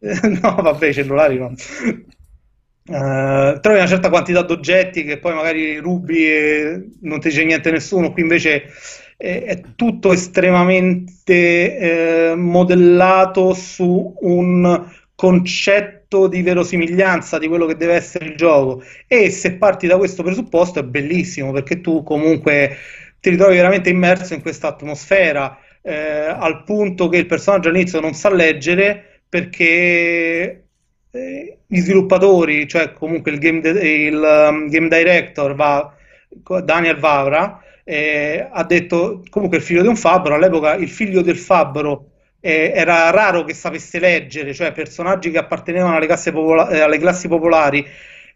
[0.42, 1.52] no, vabbè, i cellulari no.
[2.86, 7.44] Uh, trovi una certa quantità di oggetti che poi magari rubi e non ti dice
[7.44, 8.64] niente nessuno, qui invece
[9.16, 11.76] è, è tutto estremamente
[12.30, 19.28] eh, modellato su un concetto di verosimiglianza di quello che deve essere il gioco e
[19.30, 22.76] se parti da questo presupposto è bellissimo perché tu comunque
[23.20, 28.14] ti ritrovi veramente immerso in questa atmosfera eh, al punto che il personaggio all'inizio non
[28.14, 30.64] sa leggere perché
[31.10, 35.94] eh, gli sviluppatori, cioè comunque il game, il, um, game director, va,
[36.64, 41.38] Daniel Vavra, eh, ha detto comunque il figlio di un fabbro, all'epoca il figlio del
[41.38, 42.06] fabbro
[42.40, 47.28] eh, era raro che sapesse leggere, cioè personaggi che appartenevano alle, popola- eh, alle classi
[47.28, 47.86] popolari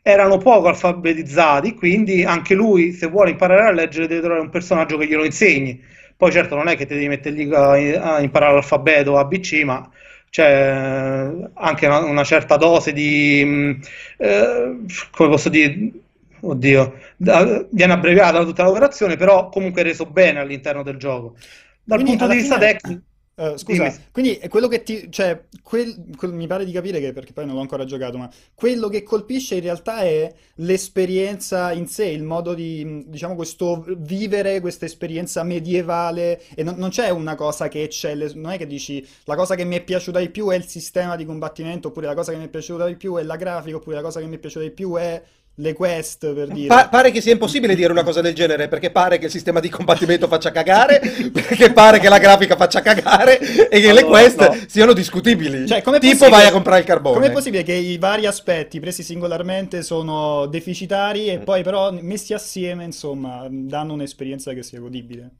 [0.07, 4.99] erano poco alfabetizzati, quindi anche lui, se vuole imparare a leggere, deve trovare un personaggio
[4.99, 5.83] che glielo insegni.
[6.17, 7.71] Poi certo non è che ti devi mettere lì a,
[8.15, 9.89] a imparare l'alfabeto ABC, ma
[10.35, 13.71] c'è anche una, una certa dose di, mm,
[14.17, 14.79] eh,
[15.13, 15.93] come posso dire,
[16.41, 21.37] oddio, da, viene abbreviata tutta l'operazione, però comunque reso bene all'interno del gioco.
[21.85, 22.73] Dal Quindi, punto di vista fine...
[22.73, 23.03] tecnico...
[23.37, 24.05] Uh, scusa, Dimmi.
[24.13, 27.57] quindi quello che ti, cioè, quel, quel, mi pare di capire che, perché poi non
[27.57, 32.55] l'ho ancora giocato, ma quello che colpisce in realtà è l'esperienza in sé, il modo
[32.55, 38.31] di, diciamo, questo vivere questa esperienza medievale e non, non c'è una cosa che eccelle,
[38.35, 41.17] non è che dici la cosa che mi è piaciuta di più è il sistema
[41.17, 43.97] di combattimento, oppure la cosa che mi è piaciuta di più è la grafica, oppure
[43.97, 45.21] la cosa che mi è piaciuta di più è
[45.57, 46.67] le quest per dire.
[46.67, 49.61] Pa- pare che sia impossibile dire una cosa del genere perché pare che il sistema
[49.61, 51.01] di combattimento faccia cagare,
[51.33, 54.57] perché pare che la grafica faccia cagare e che allora, le quest no.
[54.67, 55.67] siano discutibili.
[55.67, 57.21] Cioè, tipo vai a comprare il carbone.
[57.21, 62.85] Com'è possibile che i vari aspetti presi singolarmente sono deficitari e poi però messi assieme,
[62.85, 65.31] insomma, danno un'esperienza che sia godibile?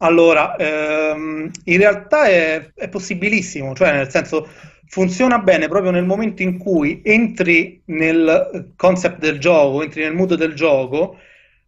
[0.00, 4.46] Allora, ehm, in realtà è, è possibilissimo, cioè nel senso
[4.88, 10.34] funziona bene proprio nel momento in cui entri nel concept del gioco, entri nel mood
[10.34, 11.18] del gioco,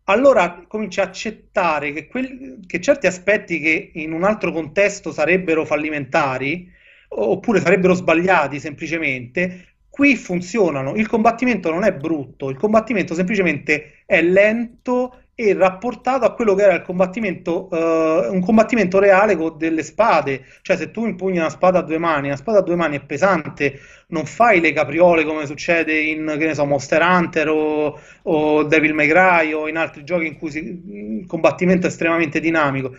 [0.04, 5.64] allora cominci a accettare che, quel, che certi aspetti che in un altro contesto sarebbero
[5.64, 6.68] fallimentari
[7.08, 10.94] oppure sarebbero sbagliati semplicemente, qui funzionano.
[10.94, 16.64] Il combattimento non è brutto, il combattimento semplicemente è lento e rapportato a quello che
[16.64, 20.44] era il combattimento, uh, un combattimento reale con delle spade.
[20.60, 23.00] Cioè, se tu impugni una spada a due mani, una spada a due mani è
[23.00, 28.62] pesante, non fai le capriole come succede in, che ne so, Monster Hunter o, o
[28.64, 32.94] Devil May Cry o in altri giochi in cui si, il combattimento è estremamente dinamico.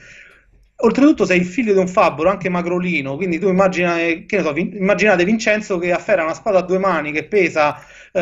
[0.78, 5.78] Oltretutto sei il figlio di un fabbro, anche magrolino, quindi tu immagina, so, immaginate Vincenzo
[5.78, 7.80] che afferra una spada a due mani che pesa
[8.12, 8.20] uh,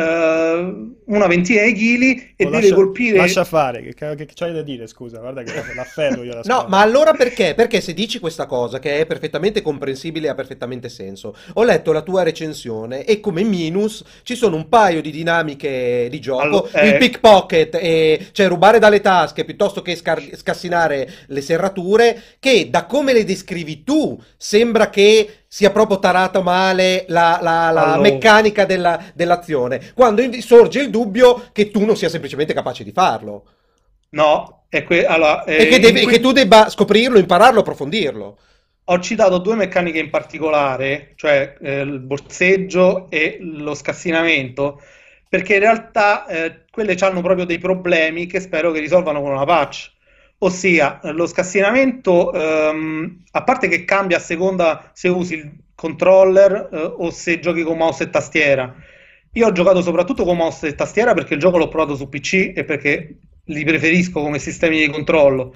[1.06, 3.16] una ventina di chili e oh, deve lascia, colpire.
[3.16, 4.86] Lascia fare, che, che, che c'hai da dire?
[4.86, 7.54] Scusa, guarda che l'afferro io la No, ma allora perché?
[7.54, 11.92] Perché se dici questa cosa che è perfettamente comprensibile e ha perfettamente senso, ho letto
[11.92, 16.82] la tua recensione e come minus ci sono un paio di dinamiche di gioco, allora,
[16.82, 16.98] il eh...
[16.98, 23.12] pickpocket e cioè rubare dalle tasche piuttosto che scar- scassinare le serrature, che da come
[23.12, 27.98] le descrivi tu sembra che sia proprio tarata male la, la, la allora.
[27.98, 33.46] meccanica della, dell'azione, quando sorge il dubbio che tu non sia semplicemente capace di farlo.
[34.10, 38.38] No, è que- allora, eh, e che, devi, que- che tu debba scoprirlo, impararlo, approfondirlo.
[38.84, 44.80] Ho citato due meccaniche in particolare, cioè eh, il borseggio e lo scassinamento,
[45.28, 49.44] perché in realtà eh, quelle hanno proprio dei problemi che spero che risolvano con una
[49.44, 49.90] patch.
[50.42, 56.76] Ossia, lo scassinamento, ehm, a parte che cambia a seconda se usi il controller eh,
[56.78, 58.74] o se giochi con mouse e tastiera.
[59.32, 62.52] Io ho giocato soprattutto con mouse e tastiera perché il gioco l'ho provato su PC
[62.54, 65.54] e perché li preferisco come sistemi di controllo.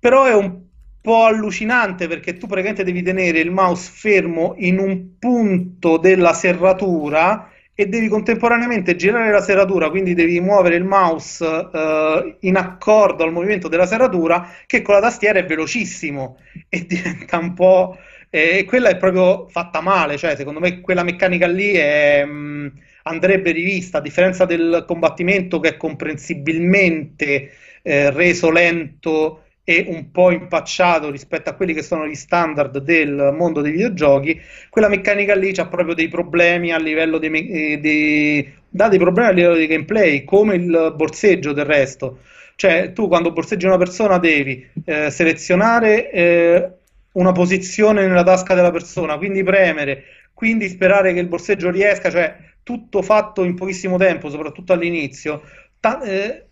[0.00, 0.60] Però è un
[1.00, 7.48] po' allucinante perché tu praticamente devi tenere il mouse fermo in un punto della serratura
[7.76, 13.32] e devi contemporaneamente girare la serratura, quindi devi muovere il mouse uh, in accordo al
[13.32, 17.98] movimento della serratura, che con la tastiera è velocissimo e diventa un po'.
[18.30, 22.32] E eh, quella è proprio fatta male, cioè secondo me quella meccanica lì è, mh,
[22.32, 22.66] mm,
[23.04, 27.50] andrebbe rivista, a differenza del combattimento che è comprensibilmente
[27.82, 33.34] eh, reso lento e un po' impacciato rispetto a quelli che sono gli standard del
[33.36, 38.52] mondo dei videogiochi, quella meccanica lì ha proprio dei problemi a livello di, eh, di,
[38.68, 42.18] dà dei problemi a livello di gameplay, come il borseggio del resto.
[42.56, 46.70] Cioè, tu quando borseggi una persona devi eh, selezionare eh,
[47.12, 52.36] una posizione nella tasca della persona, quindi premere, quindi sperare che il borseggio riesca, cioè
[52.62, 55.42] tutto fatto in pochissimo tempo, soprattutto all'inizio.
[55.80, 56.46] Ta- eh,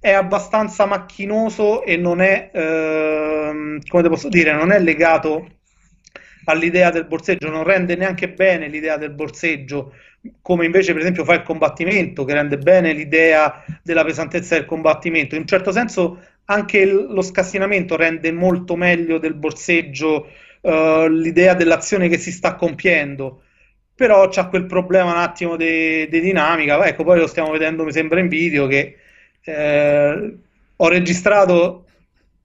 [0.00, 5.46] è abbastanza macchinoso e non è, ehm, come posso dire, non è legato
[6.44, 9.92] all'idea del borseggio, non rende neanche bene l'idea del borseggio,
[10.40, 15.34] come invece per esempio fa il combattimento, che rende bene l'idea della pesantezza del combattimento.
[15.34, 20.28] In un certo senso anche lo scassinamento rende molto meglio del borseggio
[20.62, 23.42] eh, l'idea dell'azione che si sta compiendo.
[23.94, 28.18] Però c'è quel problema un attimo di dinamica, ecco, poi lo stiamo vedendo, mi sembra,
[28.18, 28.96] in video che
[29.42, 30.38] eh,
[30.76, 31.84] ho registrato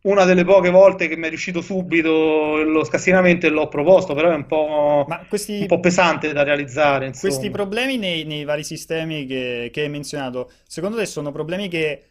[0.06, 4.30] una delle poche volte che mi è riuscito subito lo scassinamento e l'ho proposto, però
[4.30, 7.08] è un po', questi, un po pesante da realizzare.
[7.08, 7.34] Insomma.
[7.34, 12.04] Questi problemi nei, nei vari sistemi che, che, hai menzionato, secondo te sono problemi che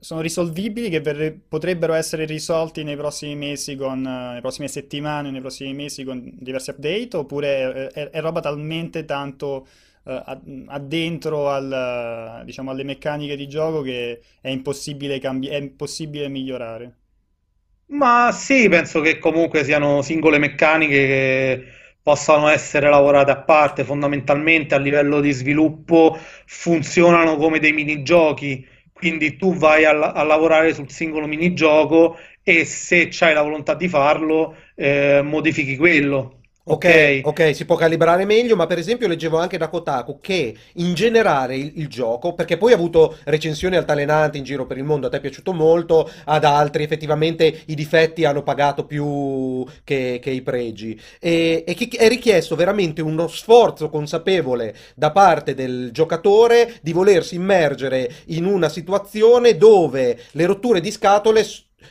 [0.00, 5.30] sono risolvibili, che verre, potrebbero essere risolti nei prossimi mesi, con, uh, nelle prossime settimane,
[5.30, 9.66] nei prossimi mesi con diversi update, oppure è, è, è roba talmente tanto
[10.06, 16.96] addentro al, diciamo, alle meccaniche di gioco che è impossibile, cambi- è impossibile migliorare.
[17.88, 21.64] Ma sì, penso che comunque siano singole meccaniche che
[22.02, 26.16] possano essere lavorate a parte, fondamentalmente a livello di sviluppo
[26.46, 33.08] funzionano come dei minigiochi, quindi tu vai a, a lavorare sul singolo minigioco e se
[33.10, 36.40] c'hai la volontà di farlo, eh, modifichi quello.
[36.68, 40.94] Ok, ok, si può calibrare meglio, ma per esempio leggevo anche da Kotaku che in
[40.94, 45.06] generale il, il gioco, perché poi ha avuto recensioni altalenanti in giro per il mondo,
[45.06, 50.30] a te è piaciuto molto, ad altri effettivamente i difetti hanno pagato più che, che
[50.30, 56.78] i pregi, e, e che è richiesto veramente uno sforzo consapevole da parte del giocatore
[56.82, 61.44] di volersi immergere in una situazione dove le rotture di scatole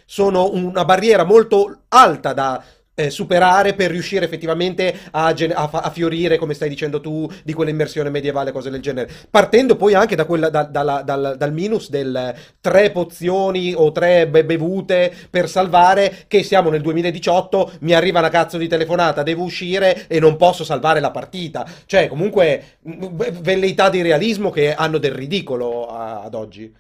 [0.06, 2.62] sono una barriera molto alta da
[2.96, 7.30] eh, superare per riuscire effettivamente a, gen- a fa- a fiorire, come stai dicendo tu,
[7.44, 9.10] di quell'immersione medievale, cose del genere.
[9.30, 14.28] Partendo poi anche da quella, da- dalla- dal, dal minus del tre pozioni o tre
[14.28, 19.44] be- bevute per salvare, che siamo nel 2018, mi arriva una cazzo di telefonata, devo
[19.44, 21.66] uscire e non posso salvare la partita.
[21.86, 26.74] Cioè, comunque, velleità di realismo che hanno del ridicolo a- ad oggi.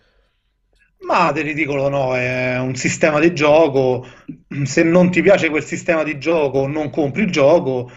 [1.06, 4.08] Ma di ridicolo no, è un sistema di gioco.
[4.64, 7.91] Se non ti piace quel sistema di gioco, non compri il gioco.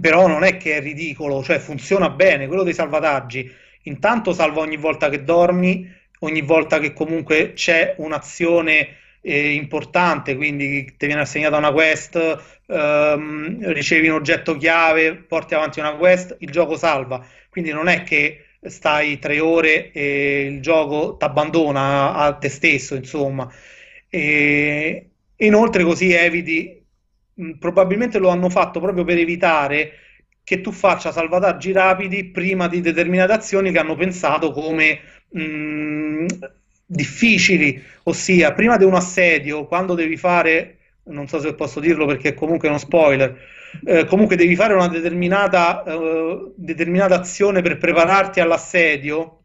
[0.00, 2.46] Però non è che è ridicolo, cioè funziona bene.
[2.46, 3.50] Quello dei salvataggi,
[3.82, 5.86] intanto salva ogni volta che dormi,
[6.20, 12.16] ogni volta che comunque c'è un'azione eh, importante, quindi ti viene assegnata una quest,
[12.66, 17.22] ehm, ricevi un oggetto chiave, porti avanti una quest, il gioco salva.
[17.50, 22.94] Quindi non è che stai tre ore e il gioco ti abbandona a te stesso,
[22.94, 23.50] insomma.
[24.08, 26.84] E inoltre così eviti,
[27.58, 29.92] probabilmente lo hanno fatto proprio per evitare
[30.42, 36.26] che tu faccia salvataggi rapidi prima di determinate azioni che hanno pensato come mh,
[36.86, 42.30] difficili, ossia prima di un assedio, quando devi fare, non so se posso dirlo perché
[42.30, 43.36] è comunque uno spoiler,
[43.84, 49.44] eh, comunque devi fare una determinata, eh, determinata azione per prepararti all'assedio,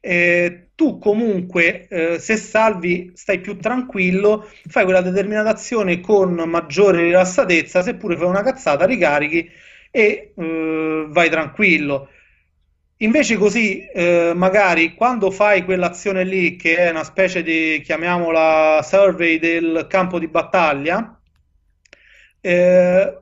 [0.00, 7.02] eh, tu comunque, eh, se salvi, stai più tranquillo, fai quella determinata azione con maggiore
[7.02, 9.48] rilassatezza, seppure fai una cazzata, ricarichi
[9.90, 12.08] e eh, vai tranquillo.
[12.98, 19.38] Invece così, eh, magari quando fai quell'azione lì, che è una specie di, chiamiamola, survey
[19.38, 21.18] del campo di battaglia,
[22.44, 23.18] eh,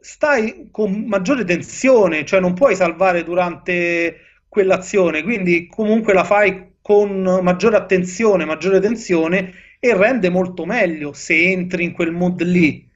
[0.00, 4.16] stai con maggiore tensione, cioè non puoi salvare durante
[4.48, 11.52] quell'azione, quindi comunque la fai con maggiore attenzione, maggiore tensione e rende molto meglio se
[11.52, 12.86] entri in quel mood lì.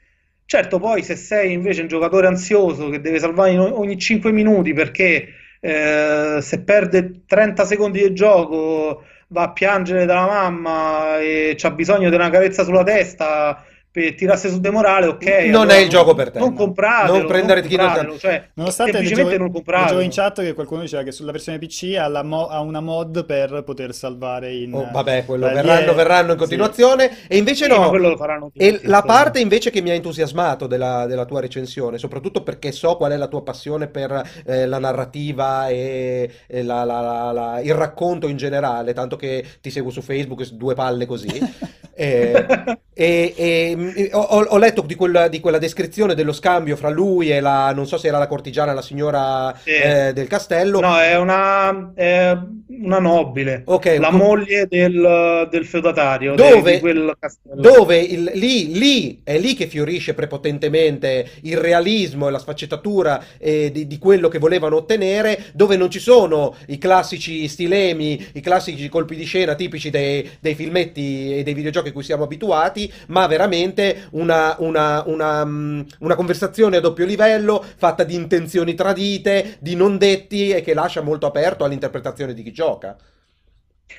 [0.44, 5.28] Certo, poi se sei invece un giocatore ansioso che deve salvare ogni 5 minuti perché
[5.60, 12.08] eh, se perde 30 secondi di gioco va a piangere dalla mamma e c'ha bisogno
[12.08, 13.62] di una carezza sulla testa
[14.00, 15.24] per tirarsi su demorale, ok.
[15.46, 16.38] Non allora è il gioco per te.
[16.38, 16.54] Non no.
[16.54, 20.00] compratelo, Non prendere non tiro compratelo, cioè, Nonostante semplicemente leggevo, non leggevo compratelo.
[20.00, 23.24] in chat che qualcuno diceva che sulla versione PC ha, la mo- ha una mod
[23.24, 24.74] per poter salvare in...
[24.74, 26.36] Oh, vabbè, quello lì verranno, è- verranno in sì.
[26.38, 27.16] continuazione.
[27.28, 27.88] E invece Sì, no.
[27.88, 31.98] quello lo faranno E la parte invece che mi ha entusiasmato della, della tua recensione,
[31.98, 36.84] soprattutto perché so qual è la tua passione per eh, la narrativa e, e la-
[36.84, 41.06] la- la- la- il racconto in generale, tanto che ti seguo su Facebook, due palle
[41.06, 41.28] così.
[42.00, 42.46] Eh,
[42.94, 47.30] e, e, ho, ho- ho letto di quella, di quella descrizione dello scambio fra lui
[47.30, 49.70] e la, non so se era la cortigiana, la signora Sì.
[49.70, 50.80] eh, del castello.
[50.80, 52.36] No, è una, è
[52.68, 56.80] una nobile, Ok, la moglie del, del feudatario de- Dove,
[57.18, 57.60] castello.
[57.60, 63.70] dove il- lì, lì è lì che fiorisce prepotentemente il realismo e la sfaccettatura eh,
[63.72, 68.88] di, di quello che volevano ottenere, dove non ci sono i classici stilemi, i classici
[68.88, 73.26] colpi di scena tipici dei, dei filmetti e dei videogiochi a cui siamo abituati, ma
[73.26, 73.67] veramente
[74.12, 79.98] una, una- una, mm, una conversazione a doppio livello fatta di intenzioni tradite, di non
[79.98, 82.96] detti e che lascia molto aperto all'interpretazione di chi gioca.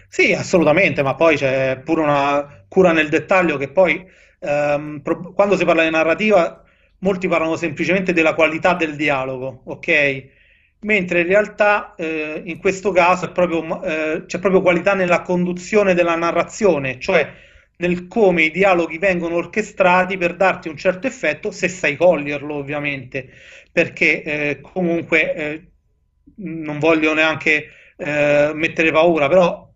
[0.07, 4.05] Sì, assolutamente, ma poi c'è pure una cura nel dettaglio che poi
[4.39, 6.63] ehm, pro- quando si parla di narrativa
[6.99, 10.27] molti parlano semplicemente della qualità del dialogo, ok?
[10.81, 16.15] Mentre in realtà eh, in questo caso proprio, eh, c'è proprio qualità nella conduzione della
[16.15, 17.31] narrazione, cioè
[17.79, 23.29] nel come i dialoghi vengono orchestrati per darti un certo effetto, se sai coglierlo ovviamente,
[23.71, 25.67] perché eh, comunque eh,
[26.37, 29.71] non voglio neanche eh, mettere paura, però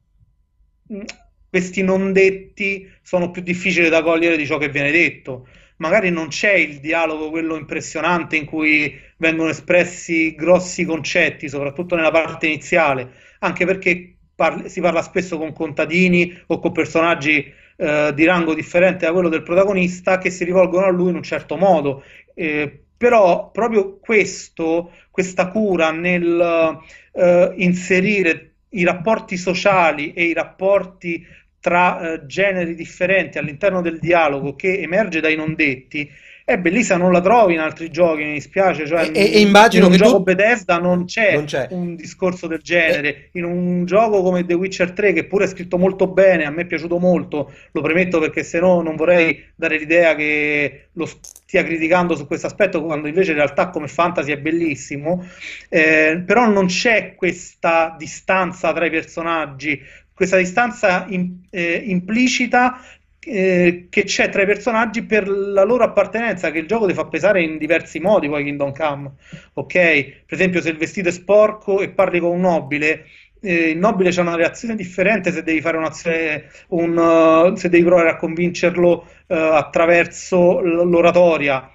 [0.87, 1.03] mh,
[1.49, 5.47] questi non detti sono più difficili da cogliere di ciò che viene detto.
[5.77, 12.11] Magari non c'è il dialogo, quello impressionante in cui vengono espressi grossi concetti, soprattutto nella
[12.11, 17.51] parte iniziale, anche perché parli- si parla spesso con contadini o con personaggi
[17.83, 21.23] eh, di rango differente da quello del protagonista che si rivolgono a lui in un
[21.23, 22.03] certo modo.
[22.33, 26.79] Eh, però proprio questo, questa cura nel
[27.11, 31.25] eh, inserire i rapporti sociali e i rapporti
[31.59, 36.09] tra eh, generi differenti all'interno del dialogo che emerge dai non detti
[36.45, 38.85] è bellissima, non la trovi in altri giochi, mi dispiace.
[38.85, 40.23] Cioè, e, e immagino in un che gioco tu...
[40.23, 43.29] Bethesda non c'è, non c'è, un discorso del genere.
[43.33, 46.63] In un gioco come The Witcher 3, che pure è scritto molto bene, a me
[46.63, 51.63] è piaciuto molto, lo premetto perché se no non vorrei dare l'idea che lo stia
[51.63, 55.25] criticando su questo aspetto, quando invece in realtà come fantasy è bellissimo.
[55.69, 59.81] Eh, però non c'è questa distanza tra i personaggi,
[60.13, 62.79] questa distanza in, eh, implicita
[63.25, 67.05] eh, che c'è tra i personaggi per la loro appartenenza, che il gioco ti fa
[67.05, 69.11] pesare in diversi modi poi Kingdom Come,
[69.53, 69.73] ok?
[69.73, 73.05] Per esempio se il vestito è sporco e parli con un nobile,
[73.41, 77.83] eh, il nobile c'è una reazione differente se devi fare un'azione, un, uh, se devi
[77.83, 81.69] provare a convincerlo uh, attraverso l'oratoria.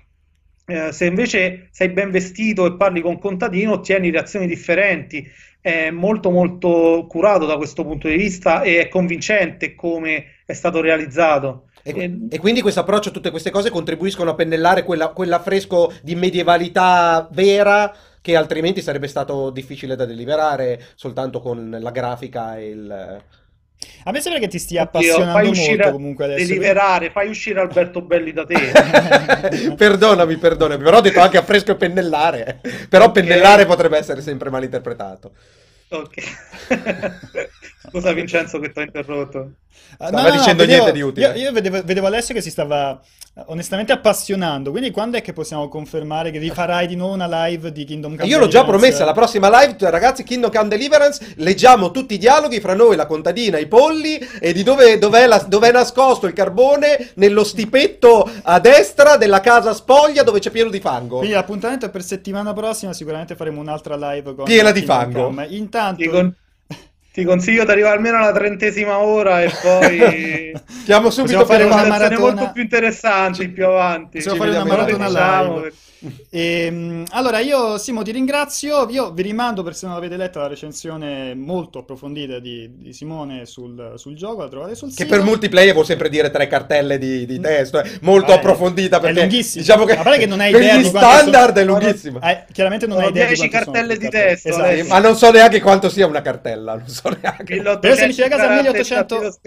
[0.66, 5.26] Uh, se invece sei ben vestito e parli con un contadino, ottieni reazioni differenti
[5.60, 10.80] è molto molto curato da questo punto di vista e è convincente come è stato
[10.80, 11.64] realizzato.
[11.82, 16.14] E, e, e quindi questo approccio tutte queste cose contribuiscono a pennellare quella, quell'affresco di
[16.14, 23.22] medievalità vera che altrimenti sarebbe stato difficile da deliberare soltanto con la grafica e il...
[24.04, 26.46] A me sembra che ti stia appassionando Oddio, fai molto comunque adesso.
[26.46, 29.74] Deliberare, fai uscire Alberto Belli da te.
[29.76, 32.60] perdonami, perdonami, però ho detto anche affresco e pennellare.
[32.88, 33.22] Però okay.
[33.22, 35.32] pennellare potrebbe essere sempre mal interpretato.
[35.90, 36.14] Ok.
[37.88, 39.52] Scusa Vincenzo che ti ho interrotto.
[39.94, 41.26] Stava no, no, dicendo vedevo, niente di utile.
[41.26, 43.00] Io, io vedevo, vedevo, Alessio che si stava
[43.46, 47.84] onestamente appassionando, quindi quando è che possiamo confermare che rifarai di nuovo una live di
[47.84, 52.14] Kingdom Come Io l'ho già promessa, la prossima live, ragazzi, Kingdom Come Deliverance, leggiamo tutti
[52.14, 56.26] i dialoghi fra noi, la contadina, i polli e di dove dov'è, la, dov'è nascosto
[56.26, 61.18] il carbone nello stipetto a destra della casa spoglia dove c'è pieno di fango.
[61.18, 65.24] Quindi l'appuntamento è per settimana prossima, sicuramente faremo un'altra live con piena di fango.
[65.24, 65.46] Come.
[65.50, 66.34] Intanto...
[67.18, 70.52] Ti consiglio di arrivare almeno alla trentesima ora e poi
[70.84, 74.18] Chiamo subito fare una maratona molto più interessanti più avanti.
[74.18, 75.72] Possiamo fare una maratona diciamo, live.
[76.30, 80.40] E, ehm, allora io Simo ti ringrazio, io vi rimando per se non l'avete letta
[80.40, 85.04] la recensione molto approfondita di, di Simone sul, sul, gioco, la trovate sul che sito.
[85.04, 87.98] Che per multiplayer vuol sempre dire tre cartelle di, di testo, eh.
[88.02, 89.62] molto Vabbè, approfondita perché è lunghissimo.
[89.62, 91.60] Diciamo che, Ma che non hai idea di standard sono...
[91.60, 92.20] è lunghissimo.
[92.20, 94.84] Eh, chiaramente non hai idea 10 di cartelle di testo, esatto.
[94.88, 97.60] ma non so neanche quanto sia una cartella, non so neanche.
[97.60, 99.38] Però se mi dice a casa 1800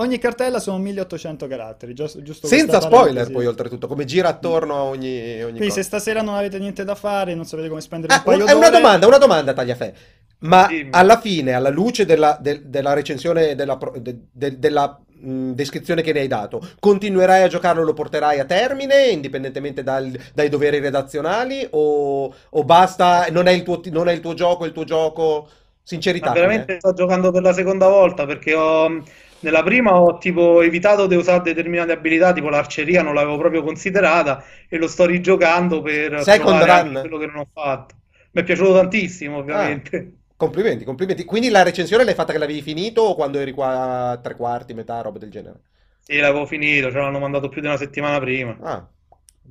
[0.00, 4.82] Ogni cartella sono 1800 caratteri, giusto, giusto Senza spoiler poi oltretutto, come gira attorno a
[4.84, 5.74] ogni, ogni Quindi cosa.
[5.74, 8.52] se stasera non avete niente da fare, non sapete come spendere ah, un paio È
[8.52, 9.92] una domanda, una domanda Tagliafè.
[10.38, 15.50] Ma sì, alla fine, alla luce della, de, della recensione, della, de, de, della mh,
[15.50, 20.48] descrizione che ne hai dato, continuerai a giocarlo, lo porterai a termine, indipendentemente dal, dai
[20.48, 24.72] doveri redazionali, o, o basta, non è, tuo, non è, il tuo, gioco, è il
[24.72, 25.46] tuo gioco?
[25.82, 26.28] Sincerità.
[26.28, 26.78] Ma veramente eh.
[26.78, 29.02] sto giocando per la seconda volta perché ho
[29.40, 34.44] nella prima ho tipo evitato di usare determinate abilità, tipo l'arceria non l'avevo proprio considerata
[34.68, 36.98] e lo sto rigiocando per Second run.
[37.00, 37.94] quello che non ho fatto.
[38.32, 39.96] Mi è piaciuto tantissimo, ovviamente.
[39.96, 40.18] Ah.
[40.36, 41.24] Complimenti, complimenti.
[41.24, 44.72] Quindi la recensione l'hai fatta che l'avevi finito o quando eri qua a tre quarti,
[44.72, 45.60] metà, roba del genere?
[46.00, 48.56] Sì, l'avevo finito, ce l'hanno mandato più di una settimana prima.
[48.62, 48.86] Ah,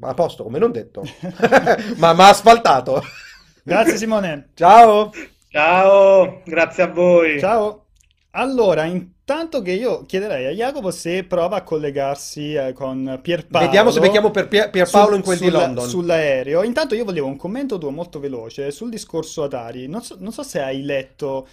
[0.02, 1.04] a posto, come non detto.
[1.98, 3.04] ma ha asfaltato.
[3.64, 4.50] Grazie Simone.
[4.56, 5.12] Ciao.
[5.50, 7.40] Ciao, grazie a voi.
[7.40, 7.86] Ciao.
[8.32, 13.66] Allora, intanto che io chiederei a Jacopo se prova a collegarsi eh, con Pierpaolo.
[13.66, 15.90] Vediamo se becchiamo per Pier, Pierpaolo in quel sul, di London.
[15.90, 16.62] Sull'aereo.
[16.62, 19.88] Intanto io volevo un commento tuo molto veloce sul discorso Atari.
[19.88, 21.48] Non so, non so se hai letto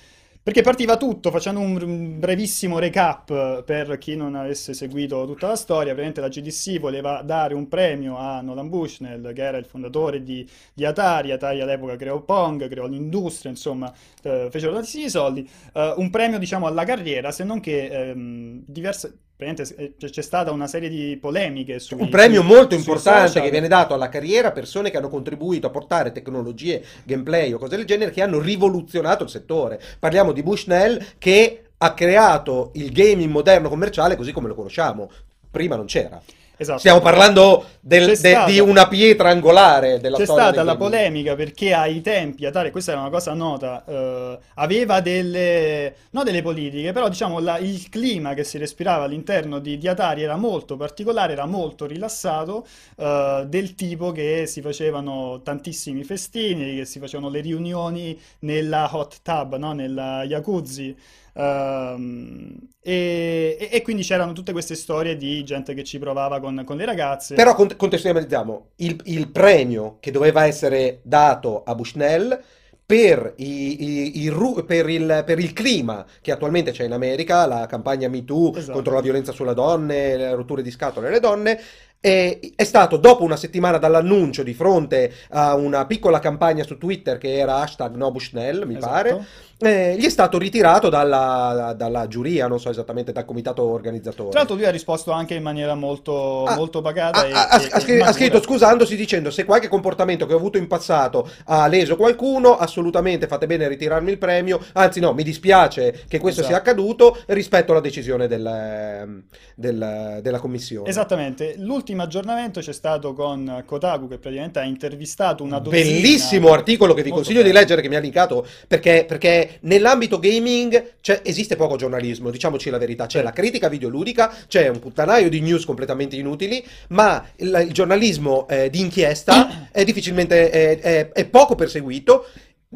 [0.46, 5.92] perché partiva tutto, facendo un brevissimo recap per chi non avesse seguito tutta la storia,
[5.92, 10.48] praticamente la GDC voleva dare un premio a Nolan Bushnell, che era il fondatore di,
[10.72, 13.92] di Atari, Atari all'epoca creò Pong, creò l'industria, insomma,
[14.22, 19.08] eh, fecero tantissimi soldi, eh, un premio diciamo alla carriera, se non che ehm, diverse
[19.08, 23.92] eh, c'è stata una serie di polemiche su un premio molto importante che viene dato
[23.92, 28.22] alla carriera persone che hanno contribuito a portare tecnologie, gameplay o cose del genere che
[28.22, 29.78] hanno rivoluzionato il settore.
[29.98, 35.10] Parliamo di Bushnell che ha creato il gaming moderno commerciale così come lo conosciamo.
[35.50, 36.18] Prima non c'era.
[36.58, 36.78] Esatto.
[36.78, 40.44] Stiamo parlando del, de, stata, di una pietra angolare della c'è storia.
[40.44, 45.00] C'è stata la polemica perché ai tempi Atari, questa era una cosa nota, eh, aveva
[45.00, 49.86] delle, non delle politiche, però diciamo la, il clima che si respirava all'interno di, di,
[49.86, 56.76] Atari era molto particolare, era molto rilassato, eh, del tipo che si facevano tantissimi festini,
[56.76, 59.72] che si facevano le riunioni nella hot tub, no?
[59.72, 60.96] nella jacuzzi.
[61.38, 66.78] Um, e, e, quindi c'erano tutte queste storie di gente che ci provava con, con
[66.78, 67.34] le ragazze.
[67.34, 72.40] Però cont- contestualizziamo il, il, premio che doveva essere dato a Bushnell
[72.86, 77.66] per, i- i- i per il, per il clima che attualmente c'è in America, la
[77.66, 78.72] campagna MeToo Esatto.
[78.72, 81.60] contro la violenza sulle donne, le rotture di scatole alle donne.
[82.00, 87.18] È, è stato dopo una settimana dall'annuncio di fronte a una piccola campagna su Twitter
[87.18, 88.92] che era hashtag no Bushnell, mi Esatto.
[88.92, 89.24] pare,
[89.58, 94.28] eh, gli è stato ritirato dalla, dalla giuria, non so esattamente, dal comitato organizzatore.
[94.30, 97.48] Tra l'altro lui ha risposto anche in maniera molto, Ah, molto pagata ha, e, ha-
[97.48, 101.66] ha- e- e scritto scusandosi dicendo se qualche comportamento che ho avuto in passato ha
[101.66, 106.42] leso qualcuno, assolutamente fate bene a ritirarmi il premio, anzi no, mi dispiace che questo
[106.42, 106.70] sia Esatto.
[106.70, 109.22] accaduto rispetto alla decisione del- ehm,
[109.56, 110.88] del- della commissione.
[110.88, 116.94] Esattamente, l'ultimo aggiornamento c'è stato con Kotaku che praticamente ha intervistato una dozzina Bellissimo articolo
[116.94, 117.58] che vi consiglio di bello.
[117.60, 122.78] leggere che mi ha linkato perché, perché nell'ambito gaming c'è- esiste poco giornalismo, diciamoci la
[122.78, 127.72] verità, c'è la critica videoludica, c'è un puttanaio di news completamente inutili, ma il, il
[127.72, 132.26] giornalismo eh, di inchiesta è difficilmente è, è- è poco perseguito.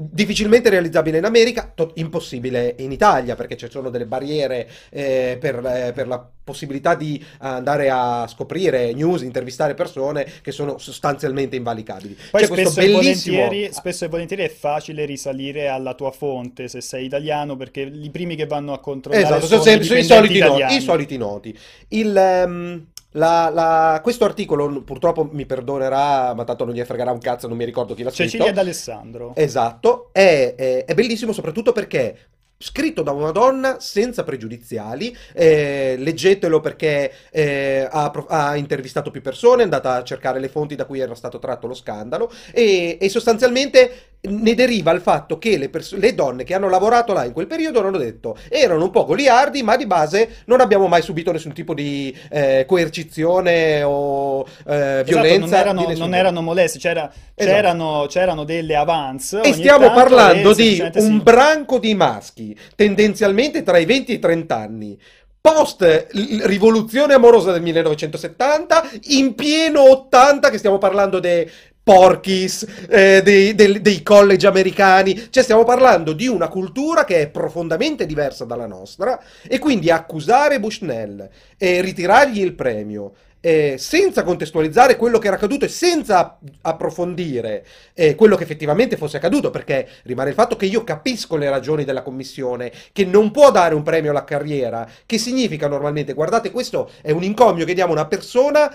[0.03, 5.57] Difficilmente realizzabile in America, to- impossibile in Italia perché ci sono delle barriere eh, per,
[5.63, 12.17] eh, per la possibilità di andare a scoprire news, intervistare persone che sono sostanzialmente invalicabili.
[12.31, 13.37] Poi C'è spesso e, bellissimo.
[13.37, 18.09] volentieri, spesso e volentieri è facile risalire alla tua fonte se sei italiano perché i
[18.11, 20.55] primi che vanno a controllare Esatto, sono sono i soliti noti.
[20.55, 20.77] italiani.
[20.77, 21.59] I soliti noti.
[21.89, 27.19] Il, ehm, la- la- questo articolo, purtroppo mi perdonerà, ma tanto non gli fregherà un
[27.19, 28.31] cazzo, non mi ricordo chi l'ha scritto.
[28.31, 29.33] Cecilia D'Alessandro.
[29.35, 32.19] Esatto, è, è- è bellissimo soprattutto perché
[32.63, 39.63] scritto da una donna senza pregiudiziali, eh, leggetelo perché eh, ha, ha intervistato più persone,
[39.63, 43.09] è andata a cercare le fonti da cui era stato tratto lo scandalo e, e
[43.09, 47.33] sostanzialmente ne deriva il fatto che le, perso- le donne che hanno lavorato là in
[47.33, 51.33] quel periodo hanno detto erano un po' goliardi, ma di base non abbiamo mai subito
[51.33, 55.39] nessun tipo di eh, coercizione o eh, Esatto, violenza.
[55.47, 56.17] non erano, nessun non tipo.
[56.21, 57.57] erano molesti, c'era- Esatto.
[57.57, 61.21] c'erano, c'erano delle avance E stiamo parlando di un sì.
[61.23, 64.99] branco di maschi, tendenzialmente tra i 20 e i 30 anni.
[65.43, 66.09] Post
[66.43, 71.49] rivoluzione amorosa del 1970, in pieno 80, che stiamo parlando dei
[71.91, 77.29] Porkis, eh, dei, del- dei college americani, cioè stiamo parlando di una cultura che è
[77.29, 81.29] profondamente diversa dalla nostra e quindi accusare Bushnell
[81.59, 88.15] e ritirargli il premio eh, senza contestualizzare quello che era accaduto e senza approfondire eh,
[88.15, 92.03] quello che effettivamente fosse accaduto, perché rimane il fatto che io capisco le ragioni della
[92.03, 97.11] commissione, che non può dare un premio alla carriera, che significa normalmente, guardate, questo è
[97.11, 98.73] un encomio che diamo a una persona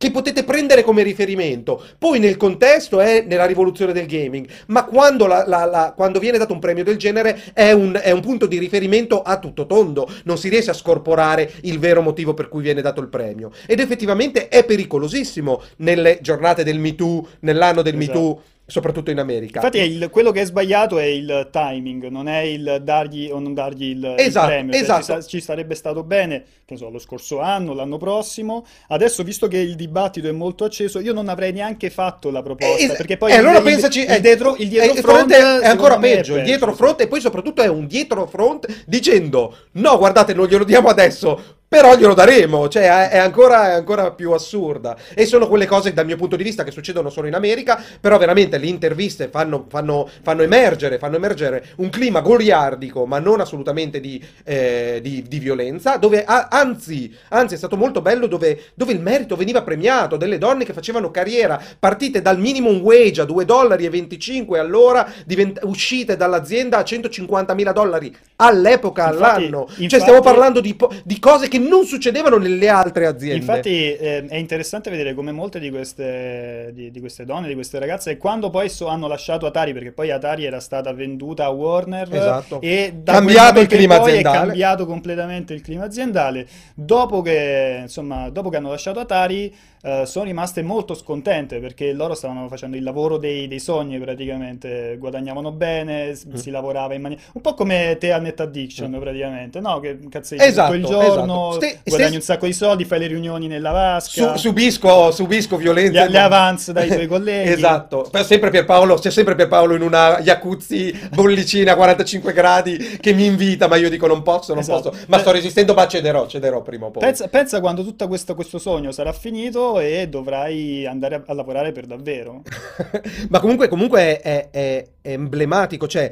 [0.00, 1.84] che potete prendere come riferimento.
[1.98, 6.38] Poi nel contesto è nella rivoluzione del gaming, ma quando, la- la- la- quando viene
[6.38, 10.10] dato un premio del genere è un, è un punto di riferimento a tutto tondo,
[10.24, 13.50] non si riesce a scorporare il vero motivo per cui viene dato il premio.
[13.66, 18.18] Ed effettivamente è pericolosissimo nelle giornate del Me Too, nell'anno del Me Esatto.
[18.18, 19.58] Too, soprattutto in America.
[19.58, 23.52] Infatti il- quello che è sbagliato è il timing, non è il dargli o non
[23.52, 24.72] dargli il, il Esatto, premio.
[24.72, 25.00] Cioè, esatto.
[25.00, 28.64] ci, sa- ci sarebbe stato bene, che so, lo scorso anno, l'anno prossimo.
[28.88, 32.92] Adesso, visto che il dibattito è molto acceso, io non avrei neanche fatto la proposta,
[32.92, 35.32] Eh, perché poi e il, allora il- pensaci, il eh, dietro, il dietro eh, front
[35.32, 39.98] è ancora peggio, il dietro front e poi soprattutto è un dietro front dicendo no,
[39.98, 41.58] guardate, non glielo diamo adesso.
[41.72, 44.96] Però glielo daremo, cioè è ancora, è ancora più assurda.
[45.14, 47.80] E sono quelle cose, dal mio punto di vista, che succedono solo in America.
[48.00, 53.38] Però veramente le interviste fanno, fanno- fanno emergere, fanno emergere un clima goliardico, ma non
[53.38, 55.96] assolutamente di, eh, di- di violenza.
[55.96, 60.16] Dove, a- anzi, anzi, è stato molto bello dove, dove il merito veniva premiato.
[60.16, 65.08] Delle donne che facevano carriera, partite dal minimum wage a 2 dollari e 25 all'ora,
[65.24, 69.66] divent- uscite dall'azienda a 150 mila dollari all'epoca, Infatti- all'anno.
[69.68, 73.36] Cioè, infatti- stiamo parlando di, po- di cose che non succedevano nelle altre aziende.
[73.36, 77.78] Infatti eh, è interessante vedere come molte di queste, di, di queste donne, di queste
[77.78, 82.08] ragazze, quando poi so- hanno lasciato Atari, perché poi Atari era stata venduta a Warner
[82.10, 82.60] Esatto.
[82.60, 84.36] e da Cambiato il clima aziendale.
[84.36, 86.46] È cambiato completamente il clima aziendale.
[86.74, 92.14] Dopo che, insomma, dopo che hanno lasciato Atari, eh, sono rimaste molto scontente perché loro
[92.14, 96.34] stavano facendo il lavoro dei, dei sogni praticamente, guadagnavano bene, Mm.
[96.34, 97.22] si lavorava in maniera...
[97.34, 99.80] un po' come te a Net Addiction praticamente, no?
[99.80, 101.66] Che cazzo Esatto, tutto il giorno, esatto.
[101.66, 106.04] Ste- guadagni un sacco di soldi, fai le riunioni nella vasca, Su- subisco, subisco violenza.
[106.04, 107.50] le, le avance dai tuoi colleghi.
[107.50, 113.12] Esatto, Poi sempre Pierpaolo, c'è sempre Pierpaolo in una jacuzzi bollicina a 45 gradi che
[113.12, 114.90] mi invita, ma io dico non posso, non Esatto.
[114.90, 117.02] posso, ma Beh- sto resistendo, ma cederò, cederò prima o poi.
[117.02, 121.72] Pensa, pensa quando tutto questo, questo sogno sarà finito e dovrai andare a, a lavorare
[121.72, 122.42] per davvero.
[123.30, 126.10] Ma comunque, comunque è, è- è emblematico, cioè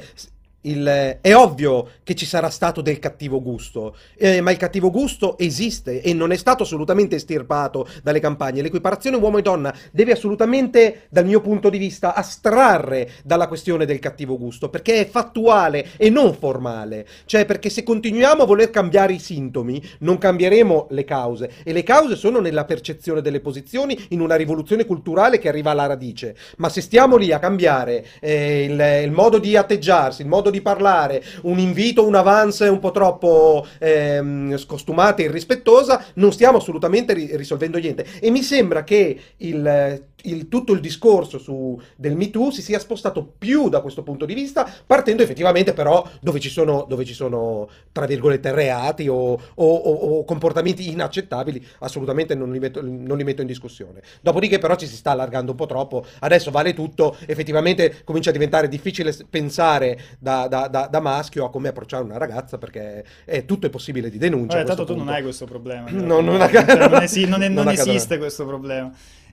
[0.61, 5.37] il- è ovvio che ci sarà stato del cattivo gusto, eh, ma il cattivo gusto
[5.37, 8.61] esiste e non è stato assolutamente estirpato dalle campagne.
[8.61, 13.99] L'equiparazione uomo e donna deve assolutamente, dal mio punto di vista, astrarre dalla questione del
[13.99, 17.07] cattivo gusto, perché è fattuale e non formale.
[17.25, 21.51] Cioè, perché se continuiamo a voler cambiare i sintomi, non cambieremo le cause.
[21.63, 25.85] E le cause sono nella percezione delle posizioni in una rivoluzione culturale che arriva alla
[25.85, 26.35] radice.
[26.57, 30.61] Ma se stiamo lì a cambiare eh, il, il modo di atteggiarsi, il modo di
[30.61, 37.13] parlare, un invito, un avance un po' troppo ehm, scostumata e irrispettosa, non stiamo assolutamente
[37.13, 38.05] ri- risolvendo niente.
[38.19, 42.79] E mi sembra che il, il- tutto il discorso su, del Me Too si sia
[42.79, 47.13] spostato più da questo punto di vista, partendo effettivamente però dove ci sono, dove ci
[47.13, 53.17] sono tra virgolette, reati o, o- o- o comportamenti inaccettabili, assolutamente non li, metto, non
[53.17, 54.01] li metto in discussione.
[54.21, 58.33] Dopodiché però ci si sta allargando un po' troppo, adesso vale tutto, effettivamente comincia a
[58.33, 63.45] diventare difficile pensare da, da- da- da maschio a come approcciare una ragazza perché è,
[63.45, 64.57] tutto è possibile di denuncia.
[64.57, 65.13] Vabbè, tanto tu non punto.
[65.13, 65.89] hai questo problema.
[65.91, 68.91] No, non non, non è- non non esiste questo problema.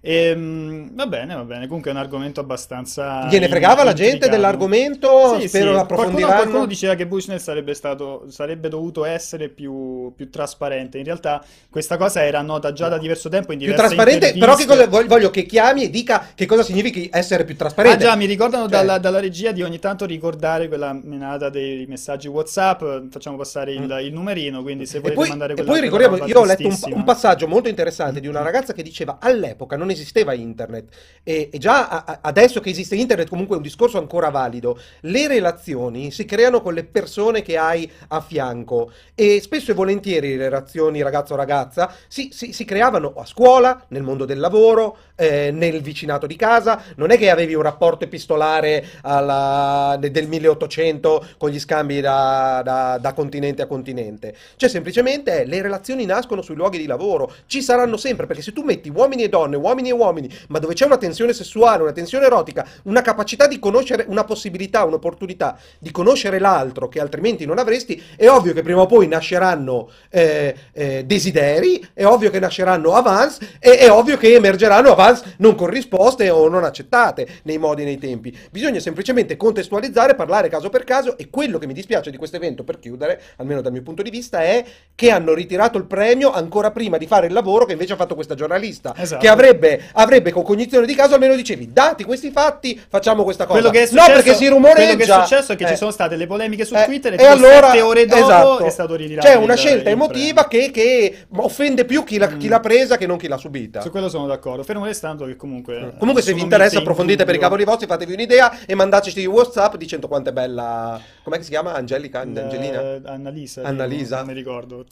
[0.08, 1.66] Ehm, va bene, va bene.
[1.66, 3.26] Comunque è un argomento abbastanza.
[3.28, 5.36] Gliene fregava la gente dell'argomento?
[5.40, 5.86] Sì, Spero sì.
[5.86, 10.98] Qualcuno, qualcuno diceva che Bushnell sarebbe stato, sarebbe dovuto essere più, più trasparente.
[10.98, 14.64] In realtà, questa cosa era nota già da diverso tempo in Più trasparente, però che
[14.64, 18.04] cosa, voglio, che chiami e dica che cosa significa essere più Ah trasparente.
[18.04, 22.28] già, mi ricordano Cioè- dalla, dalla regia di ogni tanto ricordare quella menata dei messaggi
[22.28, 24.98] WhatsApp, facciamo passare il, il numerino, quindi se Mm.
[24.98, 27.46] E volete poi, mandare e quella poi quella ricordiamo, io ho letto un, un passaggio
[27.48, 30.88] molto interessante di una ragazza che diceva all'epoca non esisteva internet
[31.22, 34.78] e, e già a- adesso che esiste internet comunque è un discorso ancora valido.
[35.00, 40.36] Le relazioni si creano con le persone che hai a fianco e spesso e volentieri
[40.36, 45.80] le relazioni ragazzo-ragazza si, si- si creavano a scuola, nel mondo del lavoro, eh, nel
[45.82, 46.82] vicinato di casa.
[46.96, 52.60] Non è che avevi un rapporto epistolare alla- de- del 1800 con gli scambi da,
[52.64, 54.34] da- da continente a continente.
[54.56, 58.62] Cioè, semplicemente le relazioni nascono sui luoghi di lavoro, ci saranno sempre, perché se tu
[58.62, 62.26] metti uomini e donne, uomini e uomini, ma dove c'è una tensione sessuale, una tensione
[62.26, 68.02] erotica, una capacità di conoscere, una possibilità, un'opportunità di conoscere l'altro che altrimenti non avresti,
[68.16, 73.56] è ovvio che prima o poi nasceranno eh, eh, desideri, è ovvio che nasceranno avance
[73.58, 77.98] e è ovvio che emergeranno avance non corrisposte o non accettate nei modi e nei
[77.98, 78.36] tempi.
[78.50, 82.64] Bisogna semplicemente contestualizzare, parlare caso per caso e quello che mi dispiace di questo evento,
[82.64, 84.64] per chiudere, almeno dal mio punto di vista, è
[84.94, 88.14] che hanno ritirato il premio ancora prima di fare il lavoro che invece ha fatto
[88.14, 89.20] questa giornalista, Esatto.
[89.20, 93.58] che avrebbe, avrebbe con cognizione di caso almeno dicevi, dati questi fatti, facciamo questa cosa.
[93.60, 95.22] Quello che è no, successo, perché si quello che è rumoreggia.
[95.22, 97.66] successo è che eh, ci sono state le polemiche su eh, Twitter e, e allora,
[97.70, 101.26] sette ore dopo esatto, è stato ritirato C'è il- una scelta il emotiva che, che
[101.36, 103.80] offende più chi l'ha, chi l'ha presa che non chi l'ha subita.
[103.80, 104.62] Su quello sono d'accordo.
[104.62, 105.76] Fermo restando che comunque.
[105.78, 108.74] eh, Comunque, se vi interessa, messe in approfondite per i cavoli vostri, fatevi un'idea e
[108.74, 111.00] mandateci WhatsApp dicendo quanto è bella.
[111.22, 111.74] Com'è che si chiama?
[111.74, 112.20] Angelica?
[112.20, 112.80] Angelina?
[112.80, 113.62] Eh, Annalisa.
[113.62, 114.16] Annalisa.
[114.18, 114.84] Non mi ricordo.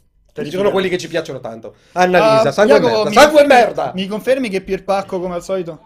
[0.43, 1.75] Ci sono quelli che ci piacciono tanto.
[1.93, 3.09] Annalisa, Ah, sangue Jacopo, merda.
[3.11, 3.93] mi Sangue confermi- merda!
[3.95, 5.81] Mi confermi che Pierpacco, come al solito?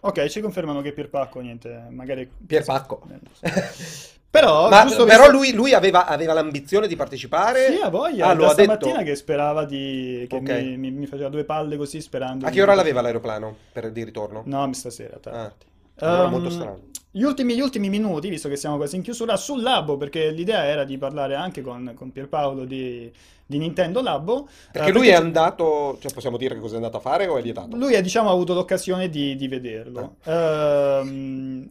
[0.00, 2.28] Ok, ci confermano che Pierpacco, niente, magari...
[2.46, 3.02] Pierpacco.
[4.30, 7.72] Però, Ma, giusto però che- lui, lui aveva, aveva l'ambizione di partecipare.
[7.74, 8.26] Sì, ha voglia.
[8.26, 8.74] Ah, lo ha detto.
[8.74, 10.26] stamattina che sperava di...
[10.28, 10.50] che Ok.
[10.50, 14.04] mi, mi- mi faceva due palle così sperando A che ora l'aveva l'aeroplano per di
[14.04, 14.42] ritorno?
[14.44, 15.64] No, stasera, tardi.
[16.00, 16.78] Ah, Ehm, molto strano.
[17.10, 20.64] Gli ultimi, gli ultimi minuti, visto che siamo quasi in chiusura, sul Labo, perché l'idea
[20.66, 23.10] era di parlare anche con, con Pierpaolo di,
[23.48, 24.46] di Nintendo Labo.
[24.70, 27.38] Perché eh, lui è andato, cioè possiamo dire che cosa è andato a fare o
[27.38, 27.76] è vietato?
[27.76, 30.16] Lui ha, diciamo, avuto l'occasione di, di vederlo.
[30.24, 31.66] Ehm,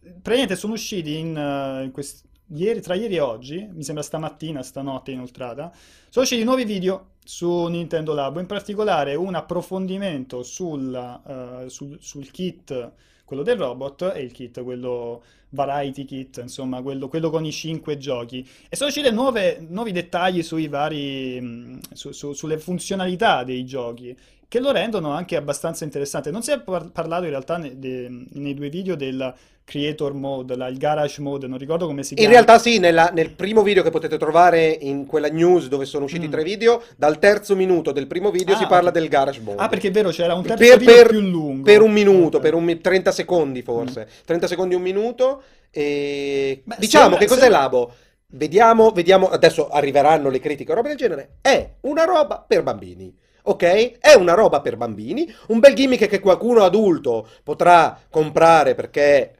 [0.00, 4.60] praticamente sono usciti in, eh, in quest- ieri, tra ieri e oggi, mi sembra stamattina,
[4.62, 5.72] stanotte inoltrata,
[6.08, 12.30] sono usciti nuovi video su Nintendo Labo, in particolare un approfondimento sulla, eh, sul, sul
[12.30, 12.92] kit,
[13.24, 17.96] quello del robot, e il kit, quello Variety Kit, insomma, quello, quello con i cinque
[17.96, 18.46] giochi.
[18.68, 24.16] E sono usciti nuovi dettagli sui vari, mh, su- su- sulle funzionalità dei giochi
[24.48, 26.30] che lo rendono anche abbastanza interessante.
[26.30, 29.32] Non si è par- parlato in realtà ne- de- nei due video del
[29.64, 32.32] creator mode, la- il garage mode, non ricordo come si In chiama.
[32.34, 36.26] realtà sì, nella- nel primo video che potete trovare in quella news dove sono usciti
[36.26, 36.30] Mm.
[36.30, 39.60] tre video, dal terzo minuto del primo video Ah, si parla del garage mode.
[39.62, 41.62] Ah, perché è vero, c'era un terzo per, video per- più lungo.
[41.62, 42.42] per un minuto, Ok.
[42.42, 44.06] per un mi- 30 secondi forse.
[44.24, 45.42] 30 secondi, un minuto.
[45.70, 47.92] E Beh, diciamo sembra- che cos'è sembra- Labo?
[48.28, 51.36] Vediamo, vediamo, adesso arriveranno le critiche o roba del genere.
[51.40, 53.14] È una roba per bambini.
[53.46, 53.98] Ok?
[53.98, 59.34] È una roba per bambini, un bel gimmick che qualcuno adulto potrà comprare perché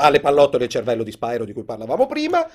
[0.00, 2.46] ha le pallottole e il cervello di Spyro di cui parlavamo prima,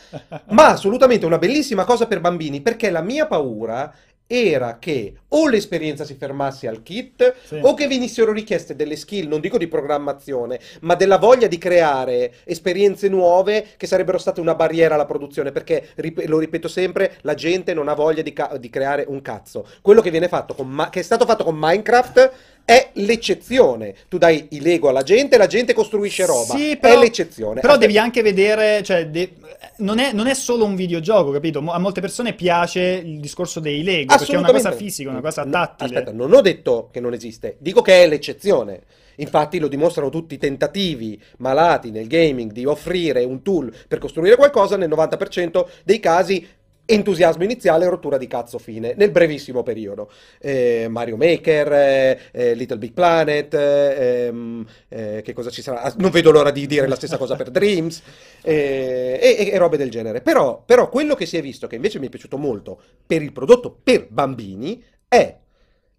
[0.50, 3.94] ma assolutamente una bellissima cosa per bambini perché la mia paura
[4.26, 7.60] era che o l'esperienza si fermasse al kit Sì.
[7.62, 12.34] o che venissero richieste delle skill, non dico di programmazione, ma della voglia di creare
[12.46, 17.34] esperienze nuove che sarebbero state una barriera alla produzione, perché, rip- lo ripeto sempre, la
[17.36, 19.68] gente non ha voglia di, ca- di creare un cazzo.
[19.82, 22.32] Quello che viene fatto con Ma- che è stato fatto con Minecraft
[22.66, 23.94] è l'eccezione.
[24.08, 26.56] Tu dai i Lego alla gente, la gente costruisce roba.
[26.56, 27.60] Sì, è però- l'eccezione.
[27.60, 27.86] Però Aspetta.
[27.88, 29.34] devi anche vedere, cioè, de-
[29.78, 31.60] non, è, non è solo un videogioco, capito?
[31.60, 35.46] A molte persone piace il discorso dei Lego, perché è una cosa fisica, una cosa
[35.46, 36.00] tattile.
[36.00, 38.82] Aspetta, non ho detto che non esiste, dico che è l'eccezione.
[39.18, 44.36] Infatti lo dimostrano tutti i tentativi malati nel gaming di offrire un tool per costruire
[44.36, 46.48] qualcosa, nel 90% dei casi
[46.86, 50.12] entusiasmo iniziale rottura di cazzo fine, nel brevissimo periodo.
[50.40, 55.82] Eh, Mario Maker, eh, eh, Little Big Planet, eh, ehm, eh, che cosa ci sarà?
[55.82, 58.02] Ah, Non vedo l'ora di dire la stessa cosa per Dreams
[58.42, 60.22] eh, e, e robe del genere.
[60.22, 63.32] Però, però quello che si è visto, che invece mi è piaciuto molto per il
[63.32, 65.42] prodotto per bambini, è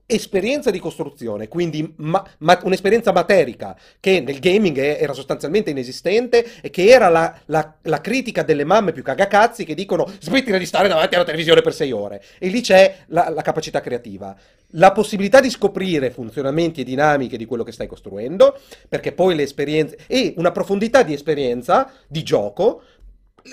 [0.07, 6.69] esperienza di costruzione, quindi ma- ma- un'esperienza materica che nel gaming era sostanzialmente inesistente e
[6.71, 10.89] che era la, la- la critica delle mamme più cagacazzi che dicono smettila di stare
[10.89, 12.23] davanti alla televisione per sei ore.
[12.39, 14.37] E lì c'è la, la capacità creativa.
[14.77, 19.45] La possibilità di scoprire funzionamenti e dinamiche di quello che stai costruendo, perché poi le
[19.45, 22.83] esperienze e una profondità di esperienza di gioco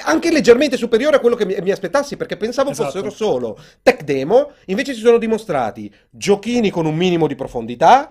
[0.04, 2.90] anche leggermente superiore a quello che mi, mi aspettassi, perché pensavo Esatto.
[2.90, 8.10] fossero solo tech demo, invece si sono dimostrati giochini con un minimo di profondità.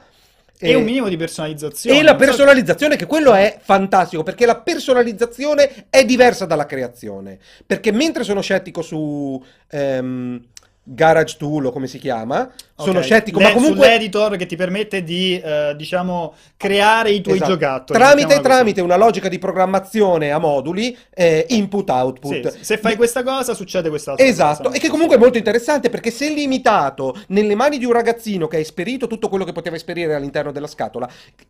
[0.62, 1.98] E eh, un minimo di personalizzazione.
[1.98, 6.66] e la non so- personalizzazione, che quello è fantastico, perché la personalizzazione è diversa dalla
[6.66, 7.38] creazione.
[7.64, 10.44] Perché mentre sono scettico su ehm,
[10.92, 13.84] Garage Tool o come si chiama, sono scettico, Le- ma comunque...
[13.84, 17.52] Sull'editor che ti permette di, eh, diciamo, creare i tuoi Esatto.
[17.52, 17.98] giocattoli.
[17.98, 22.48] Tramite, tramite una logica di programmazione a moduli, eh, input-output.
[22.48, 24.76] Sì, se fai questa cosa succede quest'altra Esatto, cosa.
[24.76, 28.56] e che comunque è molto interessante perché se limitato nelle mani di un ragazzino che
[28.56, 31.08] ha esperito tutto quello che poteva esperire all'interno della scatola,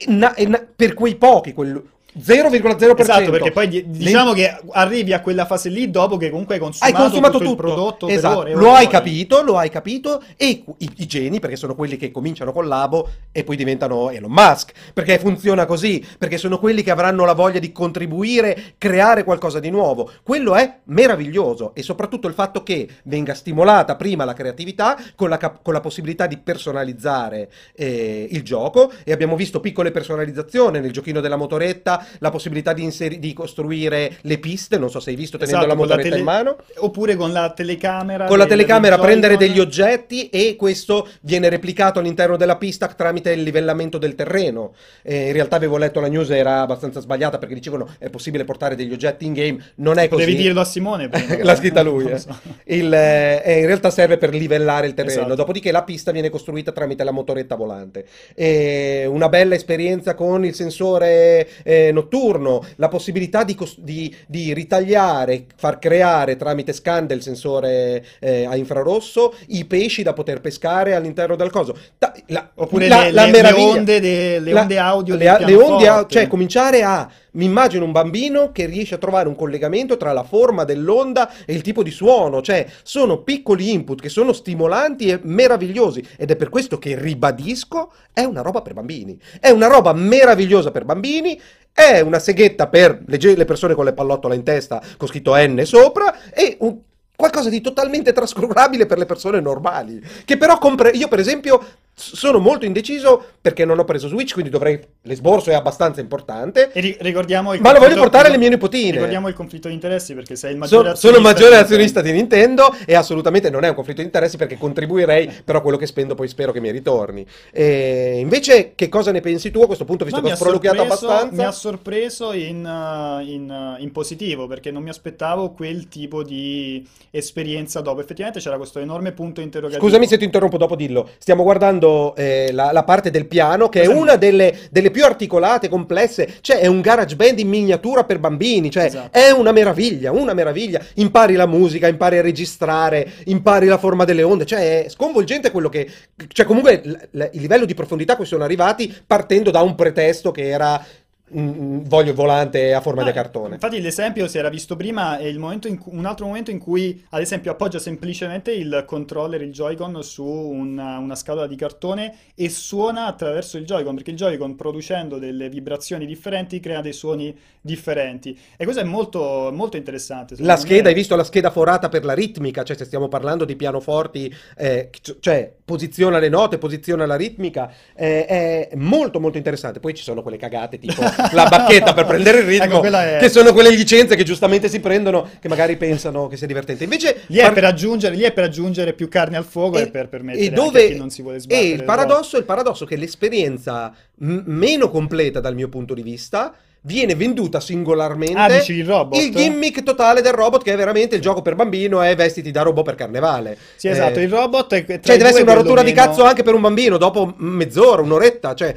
[0.09, 1.83] na- na- per quei pochi, quel
[2.19, 6.55] 0,0%, Esatto, perché poi di- diciamo che arrivi a quella fase lì dopo che comunque
[6.57, 8.39] hai hai consumato, consumato tutto, tutto, il prodotto Esatto.
[8.39, 8.93] ore lo ore e hai ore.
[8.93, 10.23] capito, lo hai capito.
[10.37, 14.31] E i, i geni, perché sono quelli che cominciano col labo e poi diventano Elon
[14.31, 19.61] Musk, perché funziona così, perché sono quelli che avranno la voglia di contribuire, creare qualcosa
[19.61, 20.11] di nuovo.
[20.23, 21.75] Quello è meraviglioso.
[21.75, 25.81] E soprattutto il fatto che venga stimolata prima la creatività con la, cap- con la
[25.81, 28.91] possibilità di personalizzare eh, il gioco.
[29.05, 34.17] E abbiamo visto piccole personalizzazizioni nel giochino della motoretta, la possibilità di, inseri- di costruire
[34.23, 37.17] le piste, non so se hai visto tenendo Esatto, la motoretta in tele- mano Oppure
[37.17, 38.27] con la telecamera.
[38.27, 43.43] con la telecamera prendere degli oggetti e questo viene replicato all'interno della pista tramite il
[43.43, 44.75] livellamento del terreno.
[45.03, 48.75] Eh, in realtà avevo letto la news era abbastanza sbagliata perché dicevano è possibile portare
[48.77, 50.25] degli oggetti in game, non è così.
[50.25, 51.39] Potevi dirlo a Simone prima.
[51.43, 52.07] L'ha scritta lui.
[52.11, 52.19] Eh.
[52.19, 52.37] so.
[52.65, 55.35] Il, eh, eh, in realtà serve per livellare il terreno, Esatto.
[55.35, 58.05] dopodiché la pista viene costruita tramite la motoretta volante.
[58.35, 61.49] E una bella esperienza con il sensore
[61.91, 68.45] eh, notturno, la possibilità di, di- di ritagliare, far creare tramite scan del sensore eh,
[68.47, 71.77] a infrarosso i pesci da poter pescare all'interno del coso.
[71.99, 73.39] Ta- la- Oppure la- le, la le- le
[73.79, 75.25] onde, de- le la- onde audio le,
[75.55, 80.13] onde cioè cominciare a mi immagino un bambino che riesce a trovare un collegamento tra
[80.13, 85.07] la forma dell'onda e il tipo di suono, cioè sono piccoli input che sono stimolanti
[85.09, 89.17] e meravigliosi ed è per questo che ribadisco, è una roba per bambini.
[89.39, 91.41] È una roba meravigliosa per bambini,
[91.81, 95.63] è una seghetta per le, le persone con le pallottole in testa con scritto N
[95.65, 96.79] sopra e un-
[97.17, 101.63] qualcosa di totalmente trascurabile per le persone normali, che però compre- io per esempio
[102.01, 106.71] sono molto indeciso perché non ho preso Switch, quindi dovrei l'esborso è abbastanza importante.
[106.73, 108.93] E ri- ricordiamo il Ma lo voglio portare alle mie nipotine.
[108.93, 112.13] Ricordiamo il conflitto di interessi perché sei il maggiore So- sono il maggiore azionista di
[112.13, 116.15] Nintendo e assolutamente non è un conflitto di interessi perché contribuirei, però quello che spendo
[116.15, 117.25] poi spero che mi ritorni.
[117.53, 120.83] E invece, che cosa ne pensi tu a questo punto, visto No, che ho sorpreso-
[120.83, 121.37] abbastanza?
[121.37, 126.23] Mi ha sorpreso in, uh, in, uh, in positivo perché non mi aspettavo quel tipo
[126.23, 128.01] di esperienza dopo.
[128.01, 129.85] Effettivamente c'era questo enorme punto interrogativo.
[129.85, 131.09] Scusami se ti interrompo, dopo dillo.
[131.19, 135.69] Stiamo guardando eh, la, la parte del piano, che è una delle, delle più articolate,
[135.69, 136.37] complesse.
[136.41, 138.71] Cioè, è un garage band in miniatura per bambini.
[138.71, 139.19] Cioè, Esatto.
[139.19, 140.81] è una meraviglia, una meraviglia.
[140.95, 144.47] Impari la musica, impari a registrare, impari la forma delle onde.
[144.47, 145.89] Cioè, è sconvolgente quello che.
[146.29, 149.75] Cioè, comunque, l- l- il livello di profondità a cui sono arrivati partendo da un
[149.75, 150.85] pretesto che era.
[151.33, 153.55] Voglio il volante a forma Ah, di cartone.
[153.55, 156.59] Infatti l'esempio si era visto prima è il momento in cui- un altro momento in
[156.59, 162.15] cui ad esempio appoggia semplicemente il controller, il Joy-Con su una, una scatola di cartone
[162.35, 167.37] e suona attraverso il Joy-Con perché il Joy-Con producendo delle vibrazioni differenti crea dei suoni
[167.61, 170.89] differenti e questo è molto, molto interessante La scheda, me.
[170.89, 172.63] hai visto la scheda forata per la ritmica?
[172.65, 178.27] Cioè, se stiamo parlando di pianoforti, eh, cioè posiziona le note, posiziona la ritmica, eh,
[178.27, 179.79] è molto molto interessante.
[179.81, 181.03] Poi ci sono quelle cagate tipo
[181.33, 184.81] la bacchetta per prendere il ritmo, Ecco, è- che sono quelle licenze che giustamente si
[184.81, 186.85] prendono, che magari pensano che sia divertente.
[186.85, 189.89] Invece, Lì è, par- per aggiungere, lì è per aggiungere più carne al fuoco e,
[189.89, 192.45] per permettere e dove, a chi non si vuole e sbattere il le paradosso, il
[192.45, 196.53] paradosso è che l'esperienza m- meno completa dal mio punto di vista
[196.83, 198.39] viene venduta singolarmente.
[198.39, 199.21] Ah, dici il robot?
[199.21, 202.63] Il gimmick totale del robot, che è veramente il gioco per bambino, è vestiti da
[202.63, 203.57] robot per carnevole.
[203.77, 206.43] Sì, esatto, Eh, il robot è Cioè, deve essere una rottura di meno- cazzo anche
[206.43, 208.75] per un bambino, dopo mezz'ora, un'oretta, cioè.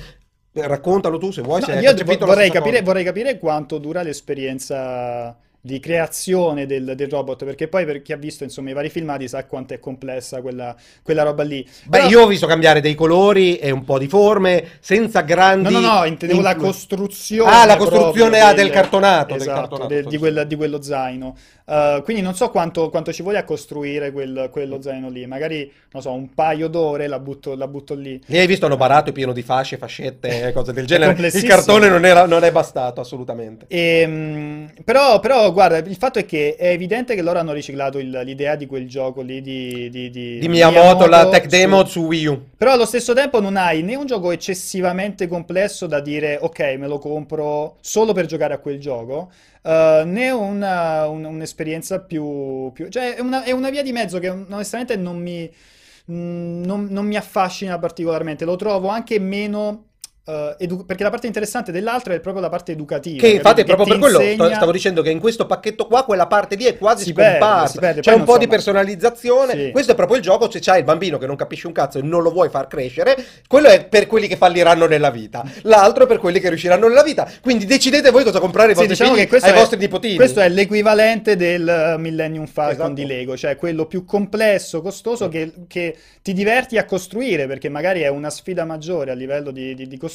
[0.54, 1.62] Raccontalo tu se vuoi.
[1.62, 5.36] No, se io la vorrei capire, vorrei capire quanto dura l'esperienza
[5.66, 9.30] di creazione del, del robot, perché poi per chi ha visto insomma i vari filmati
[9.30, 11.66] sa quanto è complessa quella, quella roba lì.
[11.86, 15.72] Beh, Però- io ho visto cambiare dei colori e un po' di forme, senza grandi.
[15.72, 17.50] No, no, no, intendevo la influ- costruzione.
[17.50, 20.18] Ah, la costruzione ah, del cartonato, del Esatto, cartonato, de- di, sì.
[20.18, 21.38] quel- di quello zaino.
[21.66, 25.26] Uh, quindi non so quanto, quanto ci voglia a costruire quel- quello zaino lì.
[25.26, 28.22] Magari, non so, un paio d'ore la butto, la butto lì.
[28.26, 31.28] Lì hai visto, hanno barato pieno di fasce, fascette, cose del genere.
[31.28, 33.66] Il cartone non, era- non è bastato assolutamente.
[33.70, 38.22] Ehm, però, però, guarda, il fatto è che è evidente che loro hanno riciclato il-
[38.26, 42.02] l'idea di quel gioco lì di, di, di- Di Miyamoto, la tech su- demo su
[42.02, 42.42] Wii U.
[42.58, 46.88] Però allo stesso tempo non hai né un gioco eccessivamente complesso da dire ok, me
[46.88, 49.32] lo compro solo per giocare a quel gioco,
[49.64, 54.20] eh, né una- un- un'esperienza più, più- Cioè è una, è una via di mezzo
[54.20, 55.52] che onestamente non mi,
[56.12, 59.88] mm, non, non mi affascina particolarmente, lo trovo anche meno...
[60.26, 63.20] eh, edu- perché la parte interessante dell'altro è proprio la parte educativa.
[63.20, 66.28] Che infatti è proprio per quello insegna- stavo dicendo che in questo pacchetto qua quella
[66.28, 67.72] parte lì è quasi Si perde, scomparsa.
[67.74, 68.02] si perde.
[68.02, 69.54] C'è Poi un po' so, di personalizzazione.
[69.54, 69.72] Sì.
[69.72, 70.50] Questo è proprio il gioco.
[70.50, 73.16] Se c'hai il bambino che non capisce un cazzo e non lo vuoi far crescere,
[73.48, 75.44] quello è per quelli che falliranno nella vita.
[75.64, 77.30] L'altro è per quelli che riusciranno nella vita.
[77.42, 80.16] Quindi decidete voi cosa comprare ai Sì, vostri diciamo figli, ai è, vostri nipotini.
[80.16, 82.94] questo è l'equivalente del eh, Millennium Falcon Esatto.
[82.94, 88.02] di Lego, cioè quello più complesso, costoso che, che ti diverti a costruire, perché magari
[88.02, 90.12] è una sfida maggiore a livello di, di- di costruzione,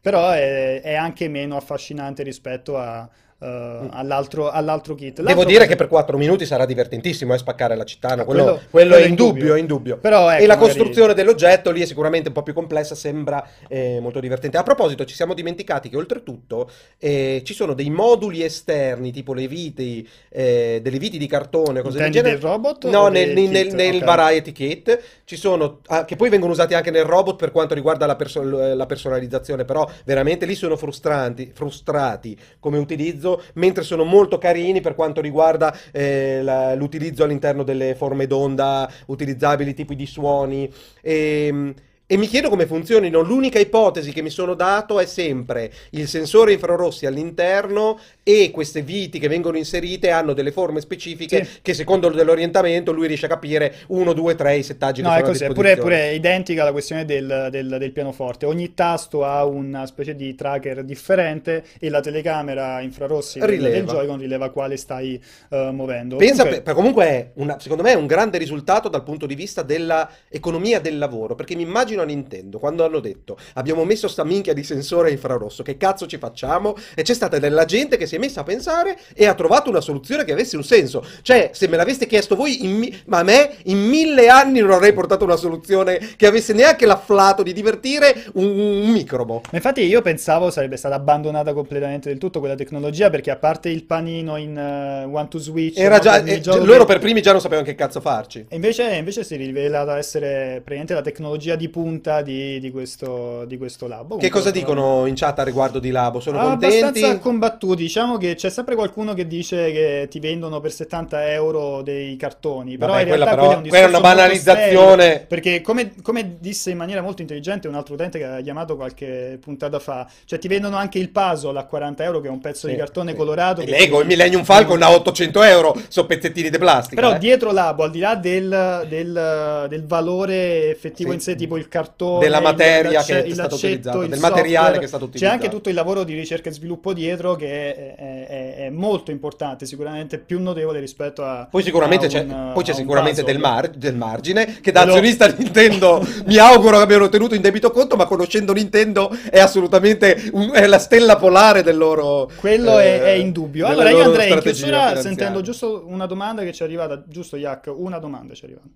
[0.00, 5.16] però è, è anche meno affascinante rispetto a, eh, all'altro, all'altro kit.
[5.16, 8.22] Devo L'altro dire cosa- che per 4 minuti sarà divertentissimo eh, spaccare la città, no?
[8.22, 9.98] Ah, quello, quello- quello quello è indubbio, è indubbio.
[9.98, 13.46] Però, ecco, e la magari- costruzione dell'oggetto lì è sicuramente un po' più complessa, sembra
[13.68, 14.56] eh, molto divertente.
[14.56, 19.46] A proposito, ci siamo dimenticati che oltretutto eh, ci sono dei moduli esterni, tipo le
[19.48, 22.34] viti, eh, delle viti di cartone, cose del Intendi genere.
[22.40, 23.74] del robot No, del nel, nel- kit?
[23.74, 24.04] nel Ok.
[24.04, 28.06] variety kit ci sono, ah, che poi vengono usati anche nel robot per quanto riguarda
[28.06, 34.38] la, perso- la personalizzazione, però veramente lì sono frustranti, frustrati come utilizzo, mentre sono molto
[34.38, 40.70] carini per quanto riguarda eh, la- l'utilizzo all'interno delle forme d'onda utilizzabili, tipi di suoni.
[41.00, 41.74] E,
[42.08, 43.20] e mi chiedo come funzionino.
[43.20, 47.98] L'unica ipotesi che mi sono dato è sempre il sensore infrarossi all'interno
[48.28, 51.58] e queste viti che vengono inserite hanno delle forme specifiche Sì.
[51.62, 55.18] che secondo dell'orientamento lui riesce a capire 1, 2, 3 i settaggi che No, è
[55.18, 55.80] sono a così, è disposizione.
[55.82, 58.46] pure, pure identica alla questione del, del- del pianoforte.
[58.46, 63.68] Ogni tasto ha una specie di tracker differente e la telecamera infrarossi Rileva.
[63.76, 66.16] del Joy-Con rileva quale stai eh, muovendo.
[66.16, 69.36] Pensa, Comunque- per- comunque è una- secondo me è un grande risultato dal punto di
[69.36, 74.24] vista dell'economia del lavoro, perché mi immagino a Nintendo quando hanno detto abbiamo messo sta
[74.24, 76.74] minchia di sensore infrarosso, che cazzo ci facciamo?
[76.94, 79.80] E c'è stata della gente che si è messa a pensare e ha trovato una
[79.80, 81.04] soluzione che avesse un senso.
[81.22, 84.92] Cioè, se me l'aveste chiesto voi, mi- ma a me in mille anni non avrei
[84.92, 89.40] portato una soluzione che avesse neanche l'afflato di divertire un, un microbo.
[89.50, 93.68] Ma infatti io pensavo sarebbe stata abbandonata completamente del tutto quella tecnologia perché a parte
[93.68, 97.20] il panino in eh, One to Switch, Era no, già, eh, gioco loro per primi
[97.22, 98.46] già non sapevano che cazzo farci.
[98.48, 103.44] E invece, invece si è rivelata essere praticamente la tecnologia di punta di, di questo,
[103.46, 104.16] di questo labo.
[104.16, 106.20] Che cosa dicono in chat a riguardo di Labo?
[106.20, 106.78] Sono Ah, contenti?
[106.78, 107.82] abbastanza combattuti.
[107.82, 112.76] Diciamo che c'è sempre qualcuno che dice che ti vendono per 70 euro dei cartoni.
[112.78, 115.02] Però Vabbè, in realtà però- è un quella è una banalizzazione.
[115.02, 118.76] serio, perché, come, come disse in maniera molto intelligente un altro utente che ha chiamato
[118.76, 122.40] qualche puntata fa, cioè ti vendono anche il puzzle a 40 euro, che è un
[122.40, 123.16] pezzo di Sì, cartone sì.
[123.16, 123.60] colorato.
[123.62, 127.00] E Lego, ti- il Millennium Falcon a 800 euro, sono pezzettini di plastica.
[127.00, 127.18] Però eh.
[127.18, 131.14] dietro l'abo, al di là del, del- del valore effettivo Sì.
[131.16, 134.08] in sé, tipo il cartone, Della il materia lacce- che è il stata utilizzata, il
[134.10, 134.78] del materiale software.
[134.78, 135.34] che è stato C'è utilizzato.
[135.42, 139.64] anche tutto il lavoro di ricerca e sviluppo dietro che è, è- è molto importante,
[139.66, 143.22] sicuramente più notevole rispetto a Poi sicuramente a c'è, un- poi c'è a un sicuramente
[143.22, 147.40] del, mar- del margine che da Quello- azionista Nintendo mi auguro che abbiano tenuto in
[147.40, 152.78] debito conto, ma conoscendo Nintendo è assolutamente un- è la stella polare del loro Quello
[152.78, 153.66] è, eh, è indubbio.
[153.66, 157.72] Allora, io andrei in chiusura sentendo giusto una domanda che ci è arrivata, giusto Yak,
[157.74, 158.66] una domanda ci è arrivata.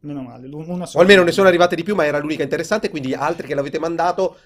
[0.00, 1.02] Meno male, una O sola.
[1.02, 4.36] almeno ne sono arrivate di più, ma era l'unica interessante, quindi altri che l'avete mandato,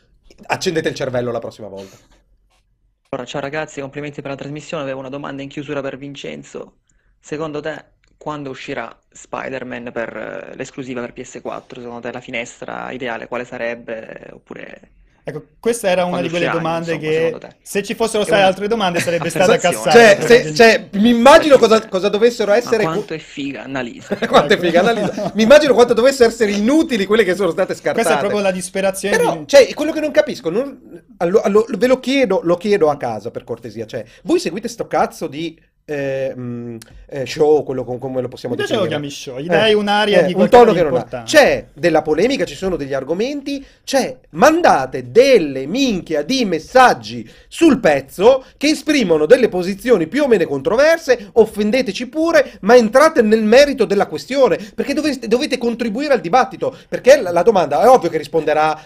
[0.47, 1.97] accendete il cervello la prossima volta.
[3.13, 4.83] Allora, ciao ragazzi, complimenti per la trasmissione.
[4.85, 6.79] Avevo una domanda in chiusura per Vincenzo.
[7.19, 7.85] Secondo te,
[8.17, 11.81] quando uscirà Spider-Man per eh, l'esclusiva per PS4?
[11.81, 14.29] Secondo te la finestra ideale quale sarebbe?
[14.33, 14.93] Oppure
[15.23, 17.11] Ecco, questa era una Quando di quelle domande insomma,
[17.49, 19.91] che se ci fossero state una- altre domande sarebbe stata cassata.
[19.91, 22.83] Cioè, se- cioè, mi immagino cosa, cosa dovessero ma essere...
[22.85, 24.17] quanto è figa, Annalisa.
[24.27, 25.31] Quanto è figa, analizza.
[25.35, 27.95] Mi immagino quanto dovessero essere inutili quelle che sono state scartate.
[28.03, 29.47] Questa è proprio la disperazione Però, di...
[29.47, 33.31] cioè, quello che non capisco, non- allo- allo- ve lo chiedo, lo chiedo a casa
[33.31, 33.87] per cortesia.
[33.87, 35.59] Cioè, voi seguite sto cazzo di
[35.91, 36.77] eh, mh,
[37.09, 39.09] eh, show, quello com- come lo possiamo Mi piace lo definire?
[39.09, 41.23] chiami show, gli dai un'aria eh, di un tono che non ha.
[41.25, 48.45] C'è della polemica, ci sono degli argomenti, c'è mandate delle minchia di messaggi sul pezzo
[48.57, 54.07] che esprimono delle posizioni più o meno controverse, offendeteci pure, ma entrate nel merito della
[54.07, 58.81] questione, perché doveste- dovete contribuire al dibattito, perché la, la domanda è ovvio che risponderà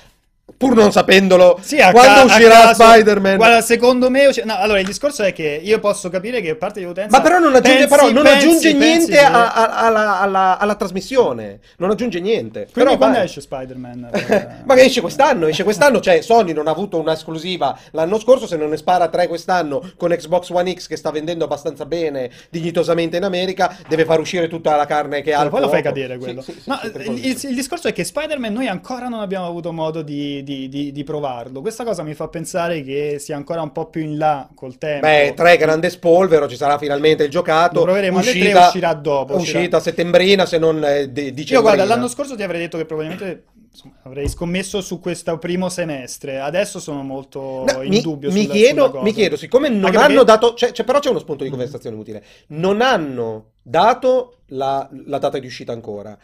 [0.56, 3.36] pur non sapendolo Sì, quando ca- uscirà caso- Spider-Man.
[3.36, 4.28] Guarda, secondo me...
[4.44, 7.16] no, allora, il discorso è che io posso capire che parte dell'utenza...
[7.16, 10.58] Ma però non aggiunge, pensi- però non pensi- aggiunge pensi niente a- a- alla, alla-
[10.58, 11.60] alla trasmissione.
[11.78, 12.68] Non aggiunge niente.
[12.72, 13.26] Quindi Però quando vai.
[13.26, 14.10] esce Spider-Man?
[14.12, 18.56] Eh, Ma esce quest'anno, esce quest'anno, cioè Sony non ha avuto un'esclusiva l'anno scorso, se
[18.56, 23.16] non ne spara tre quest'anno con Xbox One X che sta vendendo abbastanza bene, dignitosamente
[23.16, 26.40] in America, deve far uscire tutta la carne che ha Poi lo fai cadere quello.
[26.42, 27.26] sì, sì, pericoloso.
[27.26, 30.92] il- il discorso è che Spider-Man noi ancora non abbiamo avuto modo di, di- di-
[30.92, 31.60] di provarlo.
[31.60, 35.06] Questa cosa mi fa pensare che sia ancora un po' più in là col tempo.
[35.06, 37.78] Beh, 3 grande spolvero, ci sarà finalmente il giocato.
[37.80, 39.80] Lo proveremo alle tre, uscirà dopo, Uscita uscirà.
[39.80, 41.60] settembrina, se non eh, de- Io dicembrina.
[41.60, 46.38] guarda, l'anno scorso ti avrei detto che probabilmente insomma, avrei scommesso su questo primo semestre.
[46.38, 49.86] Adesso sono molto No, in mi, dubbio mi sulla- chiedo, sulla mi chiedo, siccome non
[49.86, 53.46] Anche hanno perché- dato, c'è- c'è- però c'è uno spunto di conversazione utile, non hanno
[53.62, 56.16] dato la, la data di uscita ancora.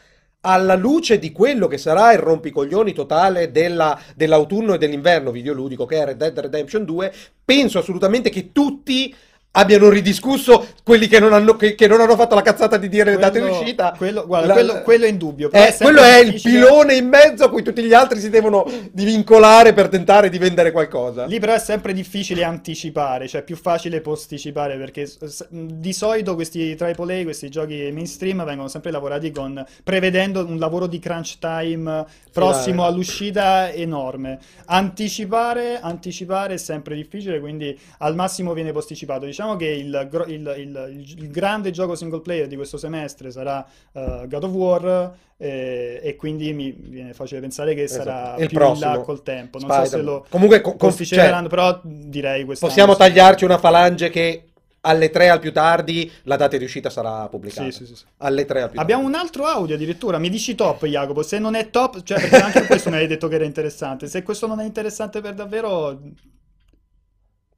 [0.42, 6.00] Alla luce di quello che sarà il rompicoglioni totale della- dell'autunno e dell'inverno videoludico che
[6.00, 7.12] è Red Dead Redemption 2,
[7.44, 9.14] penso assolutamente che tutti
[9.52, 13.10] abbiano ridiscusso quelli che non hanno, che, che non hanno fatto la cazzata di dire
[13.12, 13.94] le date di Quello- uscita.
[13.96, 17.08] quello- guarda, La- quello- quello è in dubbio, Eh, è quello è il pilone in
[17.08, 21.24] mezzo a cui tutti gli altri si devono divincolare per tentare di vendere qualcosa.
[21.26, 25.08] Lì però è sempre difficile anticipare, cioè è più facile posticipare perché
[25.50, 30.98] di solito questi AAA, questi giochi mainstream vengono sempre lavorati con prevedendo un lavoro di
[31.00, 32.92] crunch time prossimo dai.
[32.92, 34.38] all'uscita enorme.
[34.66, 39.24] Anticipare, anticipare è sempre difficile, quindi al massimo viene posticipato.
[39.24, 44.24] Diciamo che il, il- il- il grande gioco single player di questo semestre sarà eh,
[44.28, 48.42] God of War eh, e quindi mi viene facile pensare che sarà Esatto.
[48.42, 49.58] Il più in là prossimo, col tempo.
[49.58, 50.14] Non so se Spider-Man.
[50.14, 54.44] lo Comunque, co- cioè, però direi quest'anno possiamo tagliarci una falange che
[54.82, 57.70] alle 3 al più tardi la data di uscita sarà pubblicata.
[57.70, 58.04] Sì, sì, sì.
[58.18, 61.54] Alle 3 al più Abbiamo un altro audio addirittura, mi dici top Jacopo, se non
[61.54, 64.60] è top, cioè perché anche questo mi hai detto che era interessante, se questo non
[64.60, 66.00] è interessante per davvero,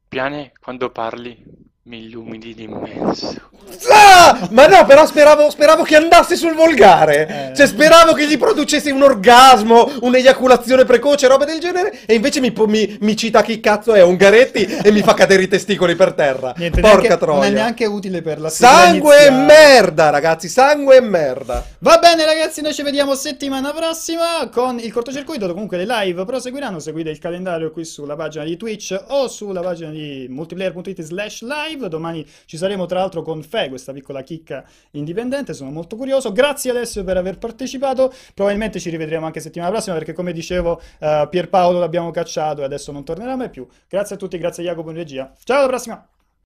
[0.09, 1.43] Piane, quando parli
[1.85, 3.27] mi illumini l'immenso.
[3.27, 3.85] tardi.
[3.91, 4.49] Ah!
[4.53, 7.51] Ma no, però speravo, speravo che andasse sul volgare.
[7.51, 7.57] Eh.
[7.57, 11.99] Cioè, speravo che gli producesse un orgasmo, un'eiaculazione precoce, roba del genere.
[12.07, 15.49] E invece mi, mi- mi cita chi cazzo è Ungaretti e mi fa cadere i
[15.49, 16.55] testicoli per terra.
[16.57, 17.39] niente, Porca neanche- troia.
[17.41, 21.67] non è neanche utile per la Sangue e merda, ragazzi, sangue e merda.
[21.81, 26.79] Va bene ragazzi, noi ci vediamo settimana prossima con il cortocircuito, comunque le live proseguiranno,
[26.79, 31.43] seguite il calendario qui sulla pagina di Twitch o sulla pagina di multiplayer.it slash
[31.73, 36.33] live, domani ci saremo tra l'altro con Fe, questa piccola chicca indipendente, sono molto curioso,
[36.33, 41.27] grazie Alessio per aver partecipato, probabilmente ci rivedremo anche settimana prossima perché come dicevo eh,
[41.31, 44.91] Pierpaolo l'abbiamo cacciato e adesso non tornerà mai più, grazie a tutti, grazie a Jacopo
[44.91, 46.12] in regia, ciao alla prossima!